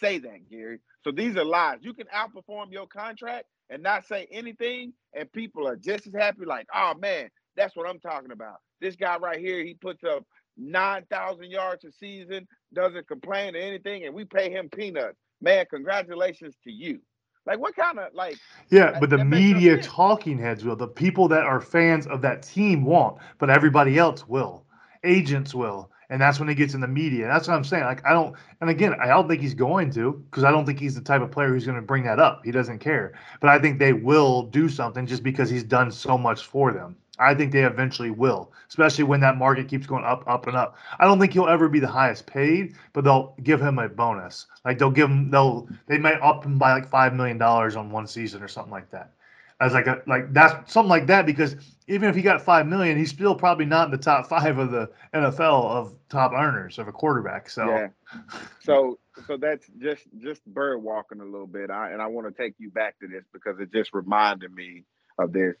[0.00, 0.80] say that, Gary.
[1.04, 1.78] So these are lies.
[1.82, 6.46] You can outperform your contract and not say anything, and people are just as happy,
[6.46, 8.56] like, oh, man, that's what I'm talking about.
[8.80, 10.24] This guy right here, he puts up
[10.58, 15.16] 9,000 yards a season, doesn't complain or anything, and we pay him peanuts.
[15.40, 17.00] Man, congratulations to you.
[17.46, 18.36] Like, what kind of, like,
[18.70, 20.76] Yeah, That- but the media talking heads will.
[20.76, 24.66] The people that are fans of that team won't, but everybody else will.
[25.04, 25.90] Agents will.
[26.10, 27.26] And that's when it gets in the media.
[27.26, 27.84] That's what I'm saying.
[27.84, 30.80] Like I don't and again, I don't think he's going to because I don't think
[30.80, 32.40] he's the type of player who's going to bring that up.
[32.44, 33.12] He doesn't care.
[33.40, 36.96] But I think they will do something just because he's done so much for them.
[37.18, 40.76] I think they eventually will, especially when that market keeps going up, up, and up.
[40.98, 44.46] I don't think he'll ever be the highest paid, but they'll give him a bonus.
[44.64, 47.90] Like they'll give him, they'll they might up him by like five million dollars on
[47.90, 49.12] one season or something like that.
[49.60, 51.56] As like a like that's something like that because
[51.88, 54.70] even if he got five million, he's still probably not in the top five of
[54.70, 57.50] the NFL of top earners of a quarterback.
[57.50, 57.88] So Yeah.
[58.60, 61.70] So so that's just just bird walking a little bit.
[61.70, 64.84] I and I want to take you back to this because it just reminded me
[65.18, 65.56] of this.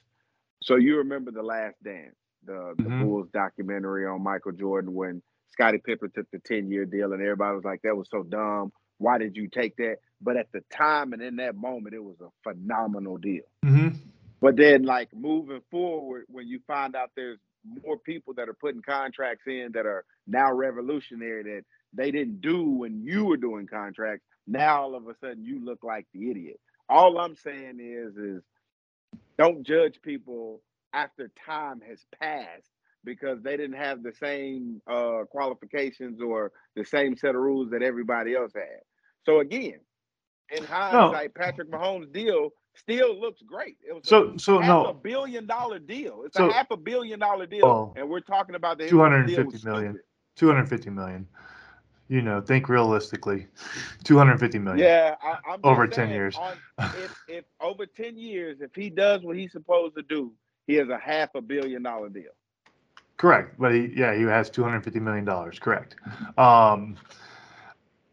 [0.62, 3.00] So you remember the last dance, the, the Mhm.
[3.02, 7.54] Bulls documentary on Michael Jordan when Scottie Pippen took the 10 year deal and everybody
[7.54, 8.72] was like, that was so dumb.
[8.98, 9.98] Why did you take that?
[10.20, 13.44] But at the time and in that moment, it was a phenomenal deal.
[13.64, 13.94] mhm.
[14.40, 17.40] But then, like moving forward, when you find out there's
[17.84, 22.62] more people that are putting contracts in that are now revolutionary that they didn't do
[22.70, 26.60] when you were doing contracts, now all of a sudden you look like the idiot.
[26.88, 28.42] All I'm saying is, is
[29.38, 30.60] don't judge people
[30.92, 32.70] after time has passed
[33.04, 37.82] because they didn't have the same uh, qualifications or the same set of rules that
[37.82, 38.80] everybody else had.
[39.24, 39.80] So again,
[40.50, 43.76] in hindsight, Patrick Mahomes' deal still looks great.
[43.88, 46.22] It was a So so half a no, billion dollar deal.
[46.24, 49.66] It's So- a half a billion dollar deal, Well, and we're talking about the 250
[49.68, 49.98] million.
[50.36, 51.28] two hundred fifty million.
[52.08, 53.46] You know, think realistically,
[54.02, 54.84] two hundred fifty million.
[54.84, 56.36] Yeah, I, I'm just Over 10 years.
[56.36, 60.32] On, if, if over ten years, if he does what he's supposed to do,
[60.66, 62.30] he has a half a billion dollar deal.
[63.18, 65.58] Correct, but he yeah he has two hundred fifty million dollars.
[65.58, 65.96] Correct.
[66.38, 66.96] Um,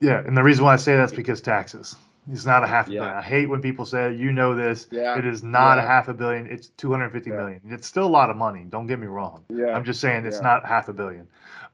[0.02, 1.96] yeah, and the reason why I say that's because taxes.
[2.32, 3.00] It's not a half a Yeah.
[3.02, 3.18] billion.
[3.18, 4.88] I hate when people say you know this.
[4.92, 5.18] Yeah.
[5.18, 6.48] It is not a half a billion.
[6.48, 7.38] It's two hundred fifty Yeah.
[7.38, 7.62] million.
[7.70, 8.66] It's still a lot of money.
[8.68, 9.46] Don't get me wrong.
[9.50, 9.76] Yeah.
[9.76, 10.44] I'm just saying it's Yeah.
[10.44, 11.28] not half a billion.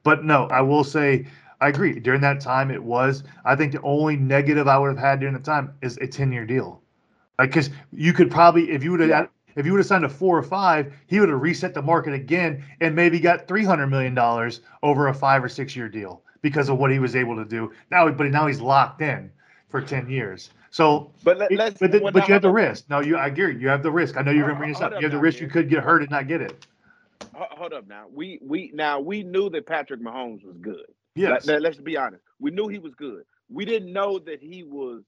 [0.03, 1.25] But no, I will say
[1.61, 1.99] I agree.
[1.99, 3.23] During that time, it was.
[3.45, 6.31] I think the only negative I would have had during the time is a ten
[6.31, 6.81] year deal.
[7.39, 9.25] Like, because you could probably, if you would have, Yeah.
[9.55, 12.13] if you would have signed a four or five, he would have reset the market
[12.13, 16.23] again and maybe got three hundred million dollars over a five or six year deal
[16.41, 17.71] because of what he was able to do.
[17.91, 19.31] Now, but now he's locked in
[19.69, 20.49] for ten years.
[20.71, 21.79] So, But let, let's.
[21.79, 22.89] but, the- but you have the risk.
[22.89, 23.57] No, you, I agree.
[23.59, 24.17] You have the risk.
[24.17, 24.93] I know you're going to bring this up.
[24.93, 25.39] You have the risk.
[25.41, 26.65] You could get hurt and not get it.
[27.35, 28.05] Hold up now.
[28.11, 30.85] We we now we knew that Patrick Mahomes was good.
[31.15, 31.45] Yes.
[31.45, 32.23] Let, us be honest.
[32.39, 33.23] We knew he was good.
[33.49, 35.03] We didn't know that he was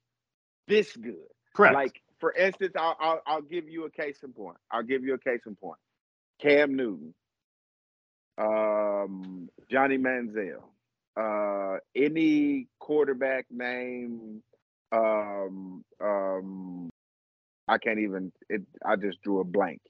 [0.67, 1.15] this good.
[1.55, 1.75] Correct.
[1.75, 4.57] Like for instance, I'll, I'll I'll give you a case in point.
[4.71, 5.79] I'll give you a case in point.
[6.41, 7.13] Cam Newton,
[8.37, 10.63] um, Johnny Manziel,
[11.17, 14.41] uh, any quarterback name.
[14.91, 16.89] Um, um,
[17.67, 18.31] I can't even.
[18.49, 18.61] It.
[18.85, 19.81] I just drew a blank.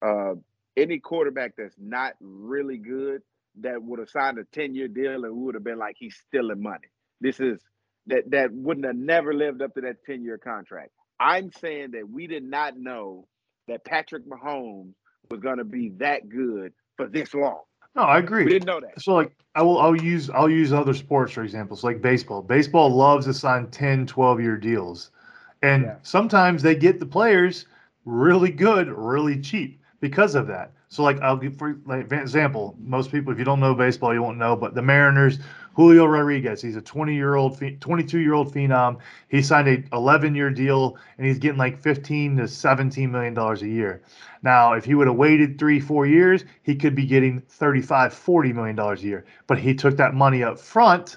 [0.00, 0.34] Uh,
[0.76, 3.22] any quarterback that's not really good
[3.60, 6.16] that would have signed a 10 year deal and we would have been like he's
[6.28, 6.88] stealing money.
[7.20, 7.60] This is
[8.06, 10.90] that that wouldn't have never lived up to that 10 year contract.
[11.20, 13.28] I'm saying that we did not know
[13.68, 14.92] that Patrick Mahomes
[15.30, 17.62] was going to be that good for this long.
[17.96, 18.44] no, I agree.
[18.44, 19.00] We didn't know that.
[19.00, 22.42] So like I will I'll use I'll use other sports for examples like baseball.
[22.42, 25.10] Baseball loves to sign 10, 12 year deals.
[25.62, 25.96] And Yeah.
[26.02, 27.66] sometimes they get the players
[28.04, 30.70] really good, really cheap because of that.
[30.90, 34.22] So like I'll give for like example, most people if you don't know baseball, you
[34.22, 35.38] won't know, but the Mariners,
[35.72, 38.98] Julio Rodriguez, he's a 20-year-old 22-year-old phenom.
[39.28, 43.66] He signed a 11-year deal and he's getting like 15 to 17 million dollars a
[43.68, 44.02] year.
[44.42, 48.52] Now, if he would have waited three, four years, he could be getting 35, 40
[48.52, 49.24] million dollars a year.
[49.46, 51.16] But he took that money up front,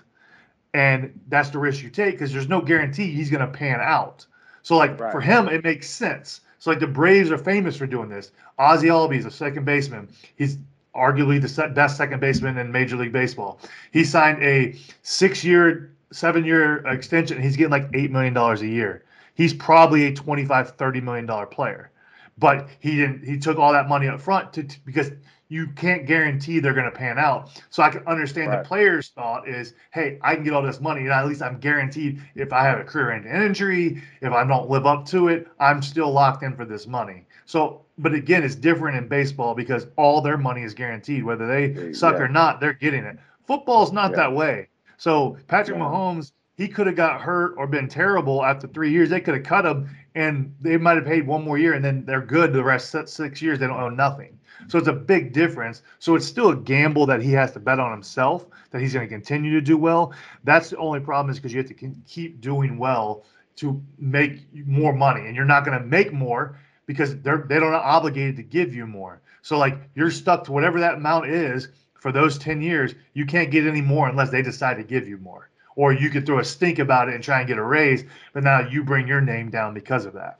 [0.74, 4.26] and that's the risk you take because there's no guarantee he's going to pan out.
[4.64, 5.12] So, like Right.
[5.12, 6.40] for him, it makes sense.
[6.60, 8.32] So, like the Braves are famous for doing this.
[8.58, 10.58] Ozzie Albies, a second baseman, he's
[10.96, 13.60] arguably the best second baseman in Major League Baseball.
[13.92, 17.42] He signed a six-year, seven-year extension.
[17.42, 19.04] He's getting like eight million dollars a year.
[19.36, 21.92] He's probably a 25, 30 million dollar player
[22.40, 25.12] but he didn't he took all that money up front to, to- because
[25.50, 28.62] you can't guarantee they're going to pan out so i can understand Right.
[28.64, 31.60] the player's thought is hey i can get all this money and at least i'm
[31.60, 35.48] guaranteed if i have a career ending injury if i don't live up to it
[35.60, 39.88] i'm still locked in for this money so but again it's different in baseball because
[39.96, 41.94] all their money is guaranteed whether they Yeah.
[41.94, 44.18] suck or not they're getting it football's not Yeah.
[44.18, 44.68] that way
[44.98, 45.84] so patrick Yeah.
[45.86, 49.44] mahomes he could have got hurt or been terrible after three years they could have
[49.44, 52.64] cut him and they might have paid one more year and then they're good the
[52.64, 54.38] rest six years they don't own nothing
[54.68, 55.84] so it's a big difference.
[56.00, 59.08] So it's still a gamble that he has to bet on himself that he's going
[59.08, 60.14] to continue to do well.
[60.44, 63.26] That's the only problem is because you have to keep doing well
[63.58, 67.74] to make more money and you're not going to make more because they're they don't
[67.74, 69.22] obligated to give you more.
[69.42, 73.52] So like you're stuck to whatever that amount is for those 10 years you can't
[73.52, 75.50] get any more unless they decide to give you more.
[75.76, 78.04] Or you could throw a stink about it and try and get a raise
[78.34, 80.40] but now you bring your name down because of that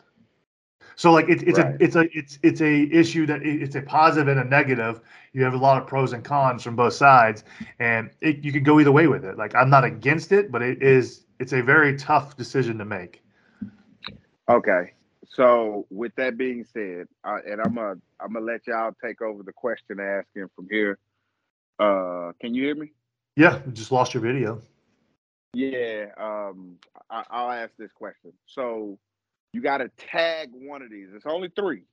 [0.98, 1.76] so like it, it's Right.
[1.80, 5.00] a it's a it's it's a issue that it- it's a positive and a negative
[5.34, 7.46] you have a lot of pros and cons from both sides
[7.80, 10.62] and it, you can go either way with it like i'm not against it but
[10.62, 13.22] it is it's a very tough decision to make
[14.50, 14.94] Okay.
[15.26, 19.44] So with that being said, uh, and I'm gonna I'm gonna let y'all take over
[19.44, 20.98] the question asking from here.
[21.80, 22.92] Uh, can you hear me?
[23.36, 24.62] yeah just lost your video
[25.54, 26.08] Yeah.
[26.18, 26.78] Um,
[27.10, 28.34] I, I'll ask this question.
[28.48, 28.98] So
[29.54, 31.08] you got to tag one of these.
[31.14, 31.84] It's only three.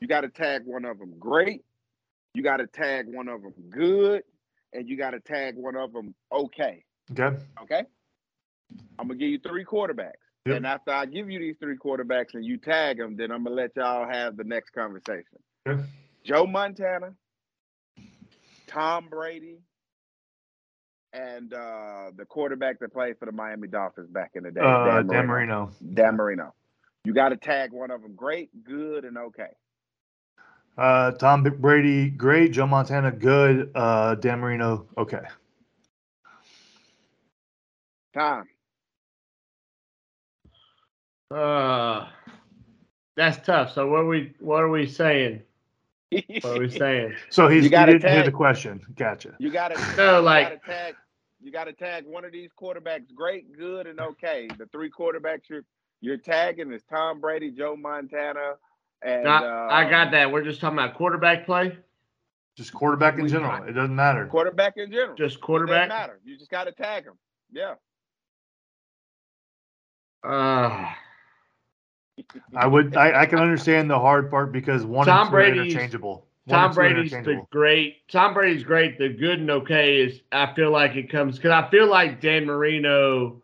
[0.00, 1.64] You got to tag one of them great.
[2.34, 4.22] You got to tag one of them good,
[4.72, 6.84] and you got to tag one of them okay.
[7.12, 7.82] okay Okay.
[8.98, 10.12] I'm gonna give you three quarterbacks.
[10.46, 10.56] Yep.
[10.56, 13.56] And after I give you these three quarterbacks and you tag them, then I'm gonna
[13.56, 15.38] let y'all have the next conversation.
[15.66, 15.82] Okay.
[16.24, 17.14] Joe Montana,
[18.66, 19.58] Tom Brady,
[21.12, 24.84] and uh, the quarterback that played for the Miami Dolphins back in the day, uh
[24.84, 25.26] Dan, dan Marino.
[25.26, 26.54] marino Dan Marino.
[27.04, 29.50] You got to tag one of them great, good, and okay.
[30.76, 35.20] uh tom brady great joe montana good uh dan marino okay
[38.12, 38.44] Tom.
[41.30, 42.06] Uh,
[43.16, 43.72] that's tough.
[43.72, 45.42] So what are we what are we saying?
[46.10, 47.14] What are we saying?
[47.30, 50.48] so he's You you gotta didn't hear the question gotcha You got to No, like-
[50.50, 50.94] you gotta tag.
[51.40, 54.48] You got to tag one of these quarterbacks, great, good, and okay.
[54.58, 55.64] The three quarterbacks you're
[56.04, 58.54] you're tagging is Tom Brady, Joe Montana,
[59.02, 60.30] And No, I uh, got that.
[60.30, 61.78] We're just talking about quarterback play.
[62.56, 63.64] Just quarterback in general.
[63.64, 64.26] It doesn't matter.
[64.26, 65.16] quarterback in general.
[65.16, 65.88] Just It quarterback.
[65.88, 66.20] doesn't matter.
[66.24, 67.14] You just got to tag him.
[67.50, 67.74] Yeah.
[70.22, 70.92] Uh,
[72.54, 72.96] I would.
[72.96, 76.26] I, I can understand the hard part because one Tom and two are interchangeable.
[76.44, 78.08] One Tom and two are Brady's the great.
[78.08, 78.98] Tom Brady's great.
[78.98, 82.46] The good and okay is I feel like it comes because I feel like Dan
[82.46, 83.42] Marino,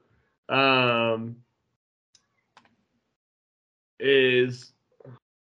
[0.48, 1.36] um,
[4.00, 4.72] is,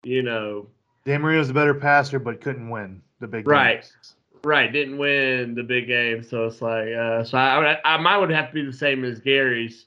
[0.03, 0.67] you know,
[1.05, 3.81] Dan Marino's the better passer, but couldn't win the big Right.
[3.81, 4.15] games.
[4.43, 8.19] right didn't win the big game, so it's like uh, so I would I mine
[8.21, 9.85] would have to be the same as Gary's.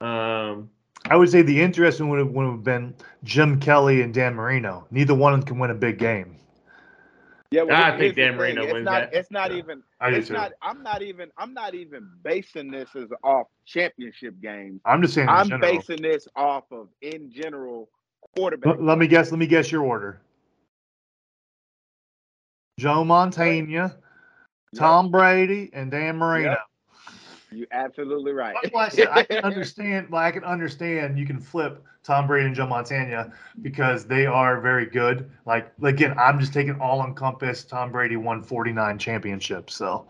[0.00, 0.70] Um,
[1.10, 2.94] I would say the interesting would have, would have been
[3.24, 4.86] Jim Kelly and Dan Marino.
[4.90, 6.36] Neither one of them can win a big game.
[7.54, 7.62] Yeah.
[7.62, 8.38] Well, I think Dan thing.
[8.38, 9.14] Marino it's wins not, that.
[9.14, 9.58] It's not Yeah.
[9.58, 9.82] even.
[10.02, 10.52] It's not.
[10.60, 11.30] I'm not even.
[11.38, 14.80] I'm not even basing this as off championship games.
[14.84, 15.28] I'm just saying.
[15.28, 15.72] In I'm general.
[15.76, 17.88] basing this off of in general
[18.36, 18.74] quarterback.
[18.76, 19.30] Let, let me guess.
[19.30, 20.20] Let me guess your order.
[22.80, 23.96] Joe Montana.
[24.74, 26.50] Tom Brady, and Dan Marino.
[26.50, 26.58] Yep.
[27.56, 28.54] You're absolutely right.
[28.62, 30.08] That's why I said I can understand.
[30.10, 31.18] Well, I can understand.
[31.18, 33.32] You can flip Tom Brady and Joe Montana
[33.62, 35.30] because they are very good.
[35.46, 37.64] Like again, I'm just taking all encompass.
[37.64, 40.06] Tom Brady won 49 championships, so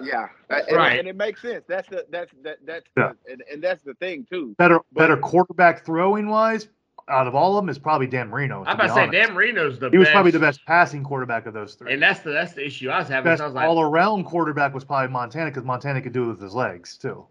[0.00, 0.98] Yeah, and, and- Right.
[0.98, 1.64] and it makes sense.
[1.68, 3.12] That's the that's that that's Yeah.
[3.26, 4.54] the, and, and that's the thing too.
[4.58, 6.68] better But- better quarterback throwing wise.
[7.08, 8.64] Out of all of them, is probably Dan Marino.
[8.66, 9.12] I'm about to say honest.
[9.12, 9.92] Dan Marino's the best.
[9.92, 11.92] He was probably the best passing quarterback of those three.
[11.92, 13.30] and that's the that's the issue I was having.
[13.30, 16.24] best so I was like, all around quarterback was probably Montana because Montana could do
[16.24, 17.26] it with his legs too.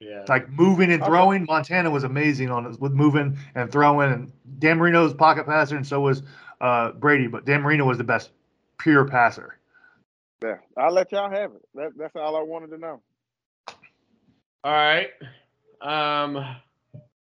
[0.00, 4.12] yeah, Like moving and throwing, Montana was amazing on it with moving and throwing.
[4.12, 6.22] And Dan Marino's pocket passer, and so was
[6.60, 7.26] uh, Brady.
[7.26, 8.30] But Dan Marino was the best
[8.78, 9.58] pure passer.
[10.42, 11.62] Yeah, I'll let y'all have it.
[11.74, 13.00] That, that's all I wanted to know.
[13.68, 15.08] all right.
[15.80, 16.44] Um,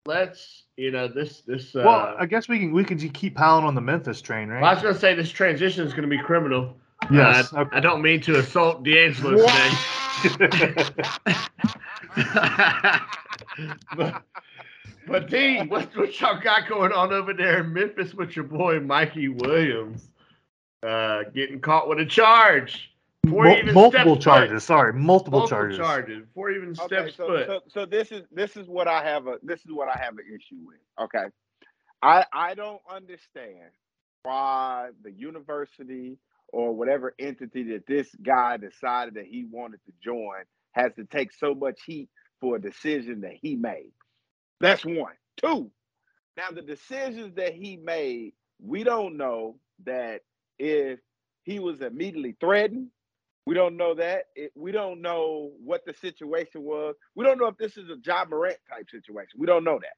[0.06, 1.76] let's you know this this.
[1.76, 4.50] Uh, well, I guess we can we can just keep piling on the Memphis train,
[4.50, 6.76] well, I was gonna say this transition is gonna be criminal.
[7.12, 7.54] yes.
[7.54, 9.70] Uh, I don't mean to assault D'Angelo today.
[13.96, 14.22] but,
[15.08, 18.80] but D, what, what y'all got going on over there in Memphis with your boy
[18.80, 20.10] Mikey Williams?
[20.84, 22.91] Uh, getting caught with a charge.
[23.24, 24.52] Before Mul- even multiple steps charges.
[24.54, 24.62] Foot.
[24.64, 25.78] Sorry, multiple, Multiple charges.
[25.78, 26.26] charges.
[26.26, 27.48] Before he even Okay, steps so, foot.
[27.48, 30.18] so so this is this is what I have a this is what I have
[30.18, 30.80] an issue with.
[31.00, 31.26] Okay,
[32.02, 33.72] I I don't understand
[34.24, 36.18] why the university
[36.50, 40.44] or whatever entity that this guy decided that he wanted to join
[40.74, 42.10] has to take so much heat
[42.40, 43.92] for a decision that he made.
[44.60, 45.14] That's one.
[45.38, 45.72] Two.
[46.38, 50.22] Now the decisions that he made, we don't know that
[50.60, 51.00] if
[51.44, 52.90] he was immediately threatened
[53.46, 54.26] we don't know that.
[54.36, 56.96] It, we don't know what the situation was.
[57.16, 59.40] We don't know if this is a Ja Morant type situation.
[59.40, 59.98] We don't know that.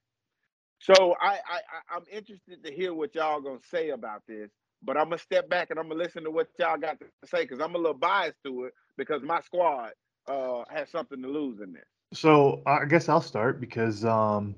[0.81, 4.49] So I, I, I I'm interested to hear what y'all gonna say about this.
[4.83, 7.43] But I'm gonna step back and I'm gonna listen to what y'all got to say
[7.43, 9.91] because I'm a little biased to it because my squad
[10.27, 11.83] uh has something to lose in this.
[12.13, 14.55] So I guess I'll start because um,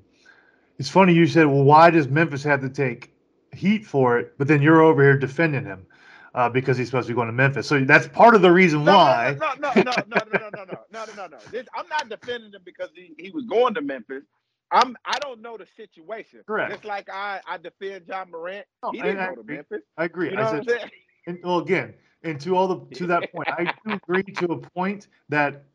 [0.79, 3.13] it's funny you said, well, why does Memphis have to take
[3.53, 4.33] heat for it?
[4.37, 5.87] But then you're over here defending him
[6.35, 7.67] uh, because he's supposed to be going to Memphis.
[7.67, 9.37] So that's part of the reason No, why.
[9.39, 11.37] No, no, no, no, no, no, no, no, no, no, no, no.
[11.51, 14.23] This, I'm not defending him because he, he was going to Memphis.
[14.71, 16.41] I'm I don't know the situation.
[16.47, 16.71] Correct.
[16.71, 18.65] Just like I, I defend Ja Morant.
[18.83, 19.57] No, he didn't I go to agree.
[19.57, 19.81] Memphis.
[19.97, 20.31] I agree.
[20.31, 20.91] You know I what I'm saying?
[21.27, 24.57] and, well, again, and to all the to that point, I do agree to a
[24.59, 25.65] point that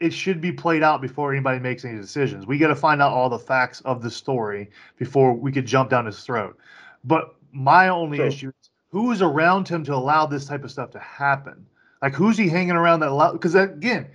[0.00, 2.46] it should be played out before anybody makes any decisions.
[2.46, 5.90] We got to find out all the facts of the story before we could jump
[5.90, 6.58] down his throat.
[7.04, 8.26] But my only True.
[8.26, 11.66] issue is who is around him to allow this type of stuff to happen.
[12.02, 13.32] Like who's he hanging around that allow?
[13.32, 14.08] Because again,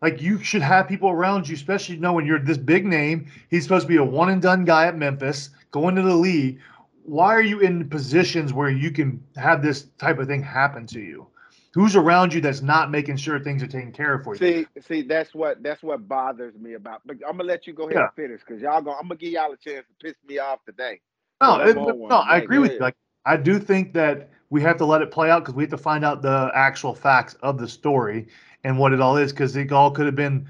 [0.00, 3.26] like you should have people around you, especially you know when you're this big name.
[3.50, 6.60] He's supposed to be a one and done guy at Memphis, going to the league.
[7.04, 11.00] Why are you in positions where you can have this type of thing happen to
[11.00, 11.26] you?
[11.72, 14.38] Who's around you that's not making sure things are taken care of for you?
[14.38, 17.02] See, see, that's what that's what bothers me about.
[17.06, 18.04] But I'm gonna let you go ahead Yeah.
[18.04, 20.64] and finish because y'all going I'm gonna give y'all a chance to piss me off
[20.64, 21.00] today.
[21.40, 22.78] No, it- no, I agree with you.
[22.80, 22.96] Like,
[23.28, 25.78] I do think that we have to let it play out because we have to
[25.78, 28.26] find out the actual facts of the story
[28.64, 29.32] and what it all is.
[29.32, 30.48] Because it all could have been,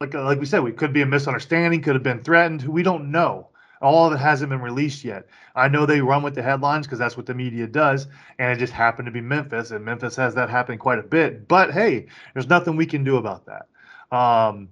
[0.00, 2.62] like, uh, like we said, we could be a misunderstanding, could have been threatened.
[2.62, 3.48] We don't know.
[3.82, 5.26] All of it hasn't been released yet.
[5.56, 8.06] I know they run with the headlines because that's what the media does,
[8.38, 11.46] and it just happened to be Memphis, and Memphis has that happen quite a bit.
[11.46, 14.16] But hey, there's nothing we can do about that.
[14.16, 14.68] Um,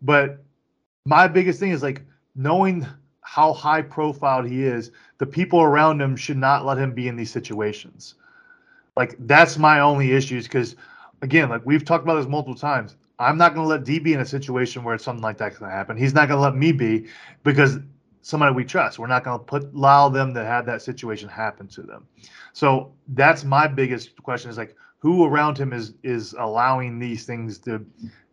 [0.00, 0.42] but
[1.04, 2.02] my biggest thing is like
[2.34, 2.86] knowing
[3.20, 7.16] how high profile he is, the people around him should not let him be in
[7.16, 8.14] these situations.
[8.96, 10.76] Like that's my only issues because
[11.22, 12.96] again, like we've talked about this multiple times.
[13.18, 15.70] I'm not going to let D be in a situation where something like that's going
[15.70, 15.96] to happen.
[15.96, 17.06] He's not going to let me be
[17.44, 17.78] because
[18.20, 18.98] somebody we trust.
[18.98, 22.06] We're not going to put allow them to have that situation happen to them.
[22.52, 27.58] So that's my biggest question: is like who around him is is allowing these things
[27.60, 27.84] to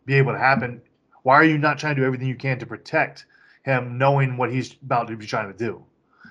[0.04, 0.82] be able to happen?
[1.22, 3.24] Why are you not trying to do everything you can to protect
[3.62, 5.82] him, knowing what he's about to be trying to do?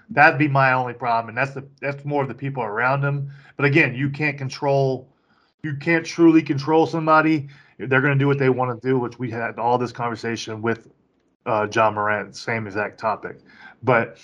[0.09, 3.31] That'd be my only problem, and that's the that's more of the people around him.
[3.57, 5.09] But again, you can't control,
[5.63, 7.47] you can't truly control somebody.
[7.77, 10.61] They're going to do what they want to do, which we had all this conversation
[10.61, 10.87] with
[11.45, 13.39] uh, Ja Morant, same exact topic.
[13.81, 14.17] But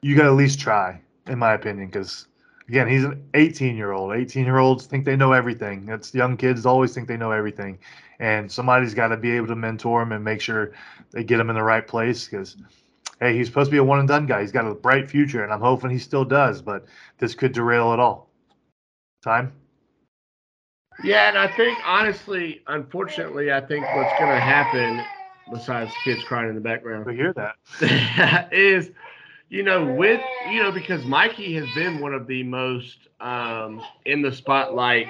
[0.00, 2.26] you got to at least try, in my opinion, because
[2.68, 4.14] again, he's an 18 year old.
[4.14, 5.86] 18 year olds think they know everything.
[5.86, 7.78] That's young kids always think they know everything,
[8.20, 10.72] and somebody's got to be able to mentor him and make sure
[11.10, 12.56] they get him in the right place because.
[13.20, 14.42] Hey, he's supposed to be a one and done guy.
[14.42, 16.62] He's got a bright future, and I'm hoping he still does.
[16.62, 16.86] But
[17.18, 18.30] this could derail it all.
[19.22, 19.52] Time.
[21.02, 25.04] Yeah, and I think honestly, unfortunately, I think what's going to happen
[25.50, 27.06] besides kids crying in the background.
[27.06, 28.48] We hear that.
[28.52, 28.90] is,
[29.48, 34.22] you know, with you know, because Mikey has been one of the most um, in
[34.22, 35.08] the spotlight,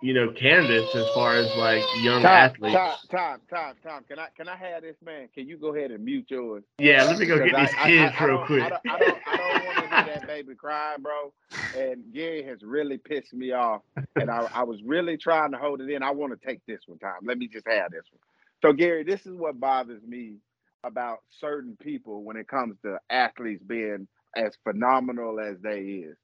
[0.00, 2.76] you know, candidates as far as like young Tom, athletes.
[2.76, 5.28] Tom, Tom, Tom, Tom, can I can I have this man?
[5.34, 6.62] Can you go ahead and mute yours?
[6.78, 8.62] Yeah, let me go get these I- I- kids I, I real quick.
[8.62, 11.32] I don't, I don't, don't want to hear that baby crying, bro.
[11.76, 13.82] And Gary has really pissed me off.
[14.16, 16.02] And I, I was really trying to hold it in.
[16.02, 17.20] I want to take this one time.
[17.24, 18.20] Let me just have this one.
[18.62, 20.36] So, Gary, this is what bothers me
[20.84, 26.16] about certain people when it comes to athletes being as phenomenal as they is.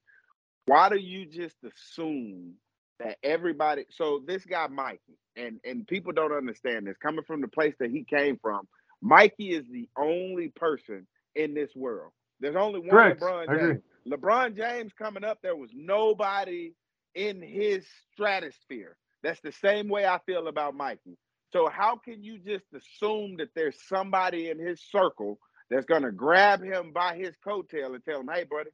[0.67, 2.55] Why do you just assume
[3.01, 7.49] that everybody so this guy Mikey, and and people don't understand this, coming from the
[7.49, 8.67] place that he came from,
[9.03, 12.13] Mikey is the only person in this world.
[12.41, 13.21] There's only one Correct.
[13.21, 13.83] LeBron James.
[14.09, 16.75] LeBron James coming up, there was nobody
[17.15, 18.97] in his stratosphere.
[19.23, 21.17] That's the same way I feel about Mikey.
[21.53, 25.39] So how can you just assume that there's somebody in his circle
[25.71, 28.71] that's gonna grab him by his coattail and tell him, "Hey, buddy,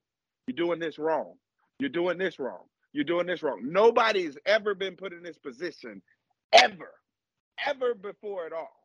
[0.46, 1.34] you're doing this wrong.
[1.78, 2.64] You're doing this wrong.
[2.92, 6.02] You're doing this wrong." Nobody's ever been put in this position,
[6.52, 6.92] ever,
[7.66, 8.76] ever before at all.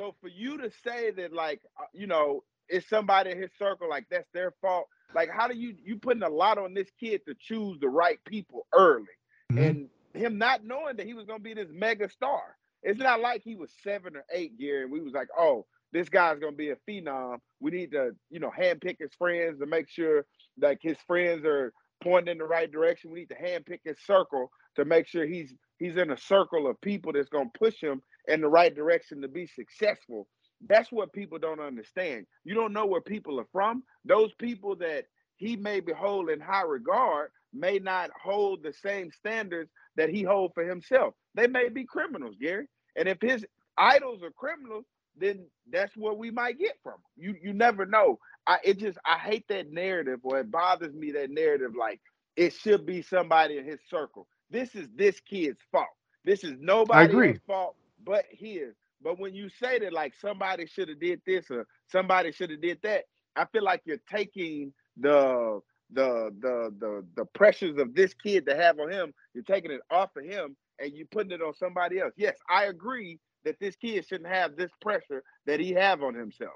[0.00, 3.88] So for you to say that, like, uh, you know, it's somebody in his circle,
[3.88, 4.88] like that's their fault.
[5.14, 8.22] Like, how do you you putting a lot on this kid to choose the right
[8.24, 9.06] people early,
[9.50, 9.66] Mhm.
[9.66, 12.56] and him not knowing that he was gonna be this mega star?
[12.82, 16.08] It's not like he was seven or eight, Gary, and we was like, oh, this
[16.08, 17.40] guy's gonna be a phenom.
[17.58, 20.26] We need to, you know, handpick his friends to make sure
[20.58, 21.72] like his friends are
[22.02, 23.10] pointing in the right direction.
[23.10, 26.80] We need to handpick his circle to make sure he's he's in a circle of
[26.80, 30.28] people that's gonna push him in the right direction to be successful.
[30.68, 32.26] That's what people don't understand.
[32.44, 33.84] You don't know where people are from.
[34.04, 35.04] Those people that
[35.36, 40.22] he may be hold in high regard may not hold the same standards that he
[40.22, 41.14] hold for himself.
[41.34, 42.66] They may be criminals, Gary.
[42.96, 43.46] And if his
[43.78, 44.84] idols are criminals,
[45.20, 47.00] then that's what we might get from him.
[47.16, 48.18] You you never know.
[48.46, 52.00] I it just I hate that narrative or it bothers me that narrative like
[52.36, 54.26] it should be somebody in his circle.
[54.50, 55.88] This is this kid's fault.
[56.24, 58.74] This is nobody's fault but his.
[59.02, 62.62] But when you say that like somebody should have did this or somebody should have
[62.62, 63.04] did that,
[63.36, 65.60] I feel like you're taking the
[65.92, 69.80] the the the the pressures of this kid to have on him, you're taking it
[69.90, 72.12] off of him and you're putting it on somebody else.
[72.16, 73.18] Yes, I agree
[73.48, 76.52] that this kid shouldn't have this pressure that he have on himself.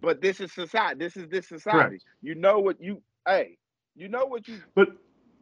[0.00, 0.98] But this is society.
[0.98, 1.98] This is this society.
[2.22, 3.58] You know what you hey,
[3.96, 4.96] you know what you But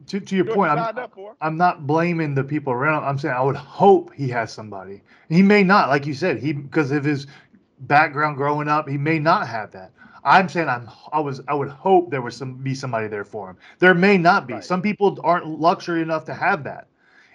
[0.07, 1.07] to, to your point, I'm.
[1.41, 3.03] I'm not blaming the people around.
[3.03, 5.01] I'm saying I would hope he has somebody.
[5.29, 7.27] He may not, like you said, he because of his
[7.81, 9.91] background growing up, he may not have that.
[10.23, 13.51] I'm saying I'm I was I would hope there was some be somebody there for
[13.51, 13.57] him.
[13.79, 14.55] There may not be.
[14.55, 14.63] Right.
[14.63, 16.87] Some people aren't luxury enough to have that,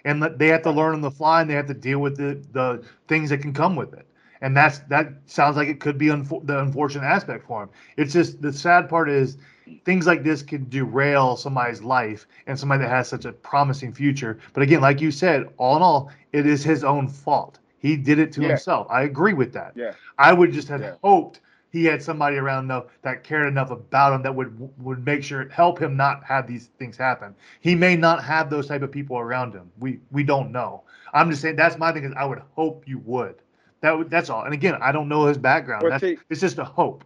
[0.04, 2.40] and they have to learn on the fly and they have to deal with the
[2.52, 4.06] the things that can come with it.
[4.40, 7.68] And that's that sounds like it could be the unfortunate aspect for him.
[7.96, 9.38] It's just the sad part is
[9.84, 14.38] things like this can derail somebody's life and somebody that has such a promising future.
[14.52, 17.58] But again, like you said, all in all, it is his own fault.
[17.78, 18.48] He did it to Yeah.
[18.48, 18.86] himself.
[18.90, 19.72] I agree with that.
[19.74, 19.92] Yeah.
[20.18, 20.94] I would just have Yeah.
[21.02, 21.40] hoped
[21.70, 25.48] he had somebody around enough that cared enough about him that would would make sure
[25.48, 27.34] help him not have these things happen.
[27.60, 29.70] He may not have those type of people around him.
[29.78, 30.82] We we don't know.
[31.14, 33.36] I'm just saying that's my thing is I would hope you would.
[33.80, 34.44] That would, that's all.
[34.44, 35.82] And again, I don't know his background.
[35.84, 37.04] Well, That's, see- it's just a hope.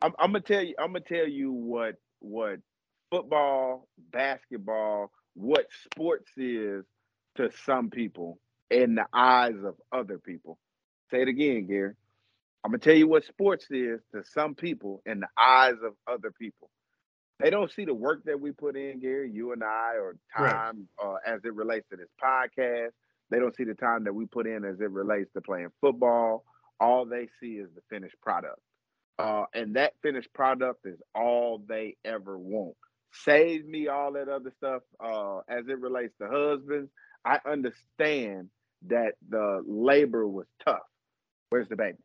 [0.00, 0.74] I'm, I'm gonna tell you.
[0.78, 2.60] I'm gonna tell you what what
[3.10, 6.84] football, basketball, what sports is
[7.36, 8.38] to some people
[8.70, 10.58] in the eyes of other people.
[11.10, 11.94] Say it again, Gary.
[12.64, 16.30] I'm gonna tell you what sports is to some people in the eyes of other
[16.30, 16.70] people.
[17.40, 20.52] They don't see the work that we put in, Gary, you and I, or Right.
[20.52, 22.90] time uh, as it relates to this podcast.
[23.30, 26.44] They don't see the time that we put in as it relates to playing football.
[26.78, 28.60] All they see is the finished product.
[29.18, 32.76] Uh, and that finished product is all they ever want.
[33.12, 36.90] Save me all that other stuff uh, as it relates to husbands.
[37.24, 38.50] I understand
[38.86, 40.80] that the labor was tough.
[41.50, 41.98] Where's the baby?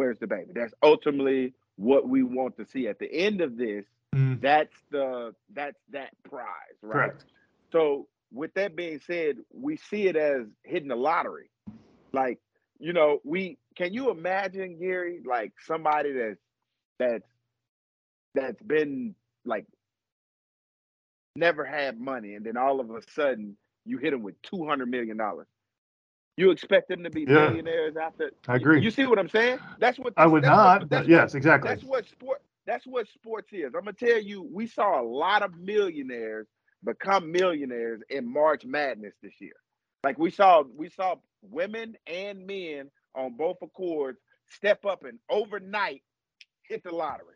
[0.00, 0.52] Where's the baby?
[0.54, 3.84] That's ultimately what we want to see at the end of this.
[4.14, 6.46] Mm, That's the that's that prize,
[6.80, 6.92] right?
[7.10, 7.24] correct.
[7.70, 11.50] So with that being said, we see it as hitting the lottery.
[12.14, 12.38] Like,
[12.78, 16.40] you know, we can you imagine, Gary, like somebody that's
[16.98, 17.28] that's
[18.34, 19.66] that's been like
[21.36, 24.90] never had money and then all of a sudden you hit them with two hundred
[24.90, 25.46] million dollars.
[26.40, 27.48] You expect them to be Yeah.
[27.48, 28.80] millionaires after I agree.
[28.80, 29.58] you see what I'm saying?
[29.78, 31.68] That's what I would that's what- not, but what- yes, exactly.
[31.68, 32.40] that's what sport.
[32.66, 33.66] That's what sports is.
[33.74, 36.46] I'm gonna tell you, we saw a lot of millionaires
[36.82, 39.52] become millionaires in March Madness this year.
[40.02, 44.18] Like we saw, we saw women and men on both accords
[44.48, 46.02] step up and overnight
[46.62, 47.34] hit the lottery.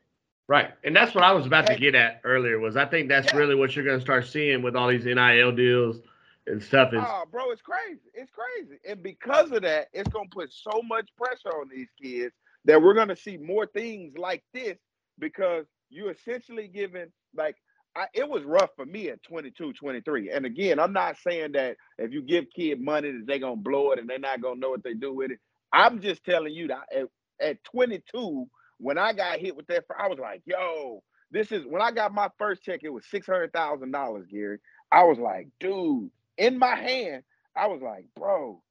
[0.48, 0.72] Right.
[0.82, 3.38] And that's what I was about to get at earlier was I think that's Yeah.
[3.38, 6.00] really what you're going to start seeing with all these NIL deals
[6.46, 8.00] and stuff is Oh, bro, it's crazy.
[8.14, 8.78] It's crazy.
[8.88, 12.34] And because of that, it's gonna put so much pressure on these kids
[12.66, 14.78] that we're gonna see more things like this
[15.18, 17.56] because you're essentially giving like
[17.96, 20.30] I, it was rough for me at 22, 23.
[20.30, 23.92] And again, I'm not saying that if you give kid money that they're gonna blow
[23.92, 25.38] it and they're not gonna know what they do with it.
[25.72, 27.06] I'm just telling you that at,
[27.40, 28.46] at 22,
[28.78, 32.14] when I got hit with that, I was like, yo, this is when I got
[32.14, 34.58] my first check, it was six hundred thousand dollars, Gary.
[34.92, 37.22] I was like, dude, in my hand,
[37.56, 38.62] I was like, bro,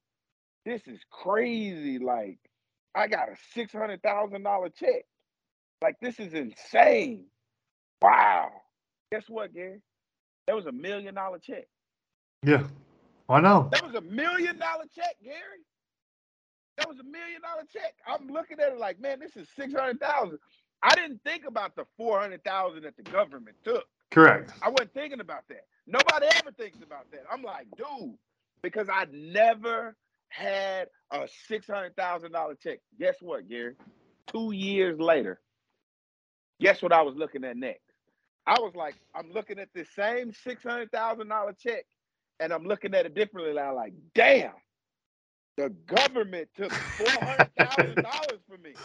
[0.64, 1.98] this is crazy.
[1.98, 2.38] Like,
[2.94, 5.04] I got a six hundred thousand dollar check.
[5.82, 7.26] Like, this is insane.
[8.00, 8.50] Wow.
[9.12, 9.80] Guess what, Gary?
[10.46, 11.64] That was a million dollar check.
[12.42, 12.64] Yeah,
[13.28, 13.68] I know.
[13.72, 15.64] That was a million dollar check, Gary.
[16.76, 17.94] That was a million dollar check.
[18.06, 20.38] I'm looking at it like, man, this is six hundred thousand.
[20.82, 23.84] I didn't think about the four hundred thousand that the government took.
[24.14, 24.52] Correct.
[24.62, 25.66] I wasn't thinking about that.
[25.86, 27.24] Nobody ever thinks about that.
[27.32, 28.16] I'm like, dude,
[28.62, 29.96] because I never
[30.30, 32.80] had a six hundred thousand dollar check.
[33.00, 33.76] Guess what, Gary?
[34.28, 35.40] Two years later,
[36.60, 37.82] guess what I was looking at next?
[38.46, 41.86] I was like, I'm looking at this same six hundred thousand dollar check,
[42.40, 43.58] and I'm looking at it differently.
[43.60, 44.52] I'm like, damn,
[45.58, 48.76] the government took four hundred thousand dollars from me.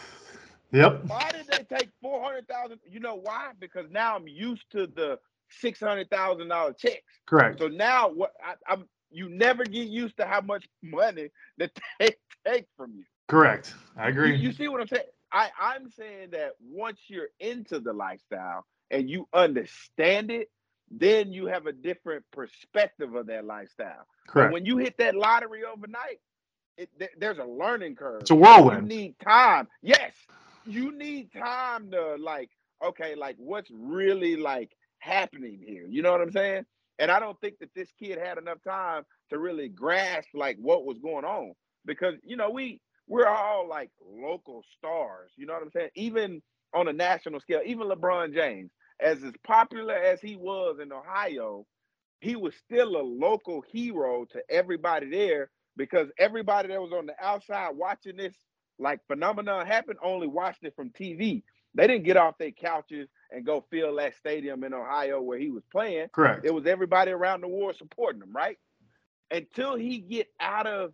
[0.72, 1.04] Yep.
[1.06, 2.80] Why did they take four hundred thousand?
[2.88, 3.50] You know why?
[3.60, 5.18] Because now I'm used to the
[5.50, 7.02] six hundred thousand dollar checks.
[7.26, 7.58] Correct.
[7.60, 8.32] So now what?
[8.44, 12.10] I, I'm you never get used to how much money that they
[12.46, 13.04] take from you.
[13.28, 13.74] Correct.
[13.96, 14.36] I agree.
[14.36, 15.04] you see what I'm saying?
[15.32, 20.50] I I'm saying that once you're into the lifestyle and you understand it,
[20.90, 24.06] then you have a different perspective of that lifestyle.
[24.26, 24.52] But Correct.
[24.52, 26.20] when you hit that lottery overnight,
[26.76, 28.22] it, there- there's a learning curve.
[28.22, 28.82] It's a whirlwind.
[28.90, 29.68] You need time.
[29.82, 30.12] Yes,
[30.66, 32.50] you need time to like.
[32.82, 35.86] Okay, like what's really like happening here?
[35.88, 36.64] You know what I'm saying?
[36.98, 40.84] And I don't think that this kid had enough time to really grasp like what
[40.84, 41.52] was going on
[41.84, 45.30] because you know we we're all like local stars.
[45.36, 45.90] You know what I'm saying?
[45.94, 46.42] Even
[46.74, 51.66] on a national scale, even LeBron James, as as popular as he was in Ohio,
[52.20, 57.14] he was still a local hero to everybody there because everybody that was on the
[57.20, 58.34] outside watching this
[58.80, 61.42] like phenomenon happened, only watched it from TV.
[61.74, 65.50] They didn't get off their couches and go fill that stadium in Ohio where he
[65.50, 66.08] was playing.
[66.12, 66.44] Correct.
[66.44, 68.58] It was everybody around the world supporting him, right?
[69.30, 70.92] Until he get out of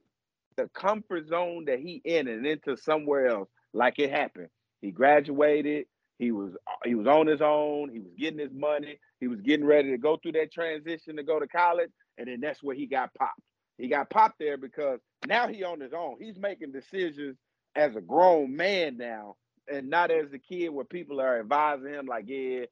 [0.56, 4.48] the comfort zone that he in and into somewhere else, like it happened.
[4.82, 5.86] He graduated.
[6.18, 6.52] He was
[6.84, 7.90] he was on his own.
[7.90, 8.98] He was getting his money.
[9.20, 12.40] He was getting ready to go through that transition to go to college, and then
[12.40, 13.40] that's where he got popped.
[13.78, 16.16] He got popped there because now he on his own.
[16.20, 17.36] He's making decisions
[17.76, 19.36] as a grown man now,
[19.72, 22.64] and not as a kid where people are advising him like, yeah,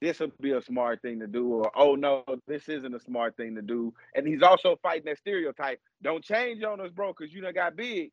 [0.00, 3.36] this would be a smart thing to do, or oh no, this isn't a smart
[3.36, 3.92] thing to do.
[4.14, 5.80] And he's also fighting that stereotype.
[6.02, 8.10] Don't change on us, bro, because you done got big.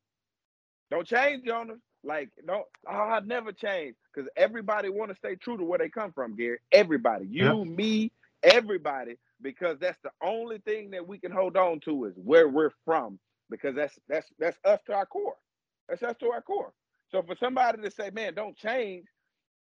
[0.92, 1.78] Don't change on us.
[2.04, 3.96] Like, no, oh, I'd never change.
[4.14, 6.60] Because everybody want to stay true to where they come from, Gary.
[6.72, 7.26] Everybody.
[7.30, 8.12] You, me,
[8.44, 9.18] everybody.
[9.42, 13.20] Because that's the only thing that we can hold on to is where we're from.
[13.50, 15.36] Because that's that's that's us to our core.
[15.88, 16.74] That's us to our core.
[17.12, 19.06] So for somebody to say, man, don't change,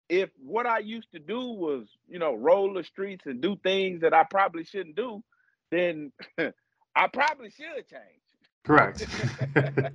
[0.08, 4.02] if what I used to do was, you know, roll the streets and do things
[4.02, 5.22] that I probably shouldn't do,
[5.70, 8.20] then I probably should change.
[8.64, 9.06] Correct.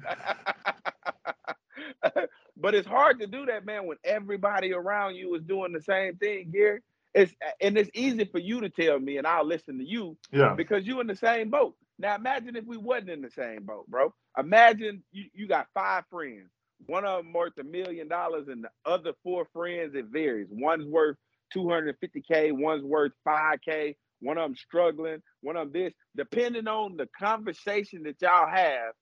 [2.57, 6.15] but it's hard to do that, man, when everybody around you is doing the same
[6.17, 6.81] thing, Gary.
[7.13, 10.53] It's and it's easy for you to tell me, and I'll listen to you yeah.
[10.55, 11.75] because you're in the same boat.
[12.01, 14.13] Now imagine if we wasn't in the same boat, bro.
[14.39, 16.49] Imagine you, you got five friends.
[16.87, 20.49] one of them worth a million dollars, and the other four friends it varies.
[20.51, 21.17] One's worth
[21.55, 25.93] 250k, one's worth 5k, one of them struggling, one of them this.
[26.17, 28.93] Depending on the conversation that y'all have,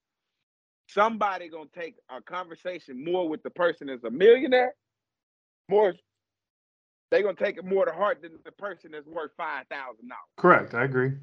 [0.90, 4.76] somebody gonna take a conversation more with the person that's a millionaire,
[5.70, 5.94] more
[7.12, 10.34] they're gonna take it more to heart than the person that's worth five thousand dollars.
[10.38, 10.76] Correct.
[10.76, 11.14] I agree.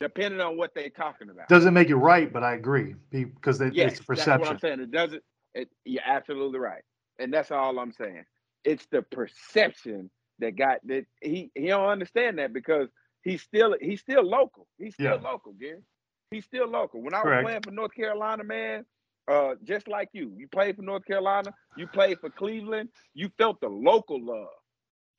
[0.00, 1.48] Depending on what they're talking about.
[1.48, 4.30] Doesn't make it right, but I agree because they, yes, it's a perception.
[4.30, 4.80] That's what I'm saying.
[4.80, 5.22] It doesn't.
[5.54, 6.82] It, you're absolutely right,
[7.18, 8.24] and that's all I'm saying.
[8.64, 12.88] It's the perception that got that he he don't understand that because
[13.22, 14.66] he's still he's still local.
[14.78, 15.30] He's still Yeah.
[15.30, 15.82] local, Gary.
[16.30, 17.02] He's still local.
[17.02, 17.44] When I Correct.
[17.44, 18.86] was playing for North Carolina, man,
[19.28, 23.60] uh, just like you, you played for North Carolina, you played for Cleveland, you felt
[23.60, 24.48] the local love.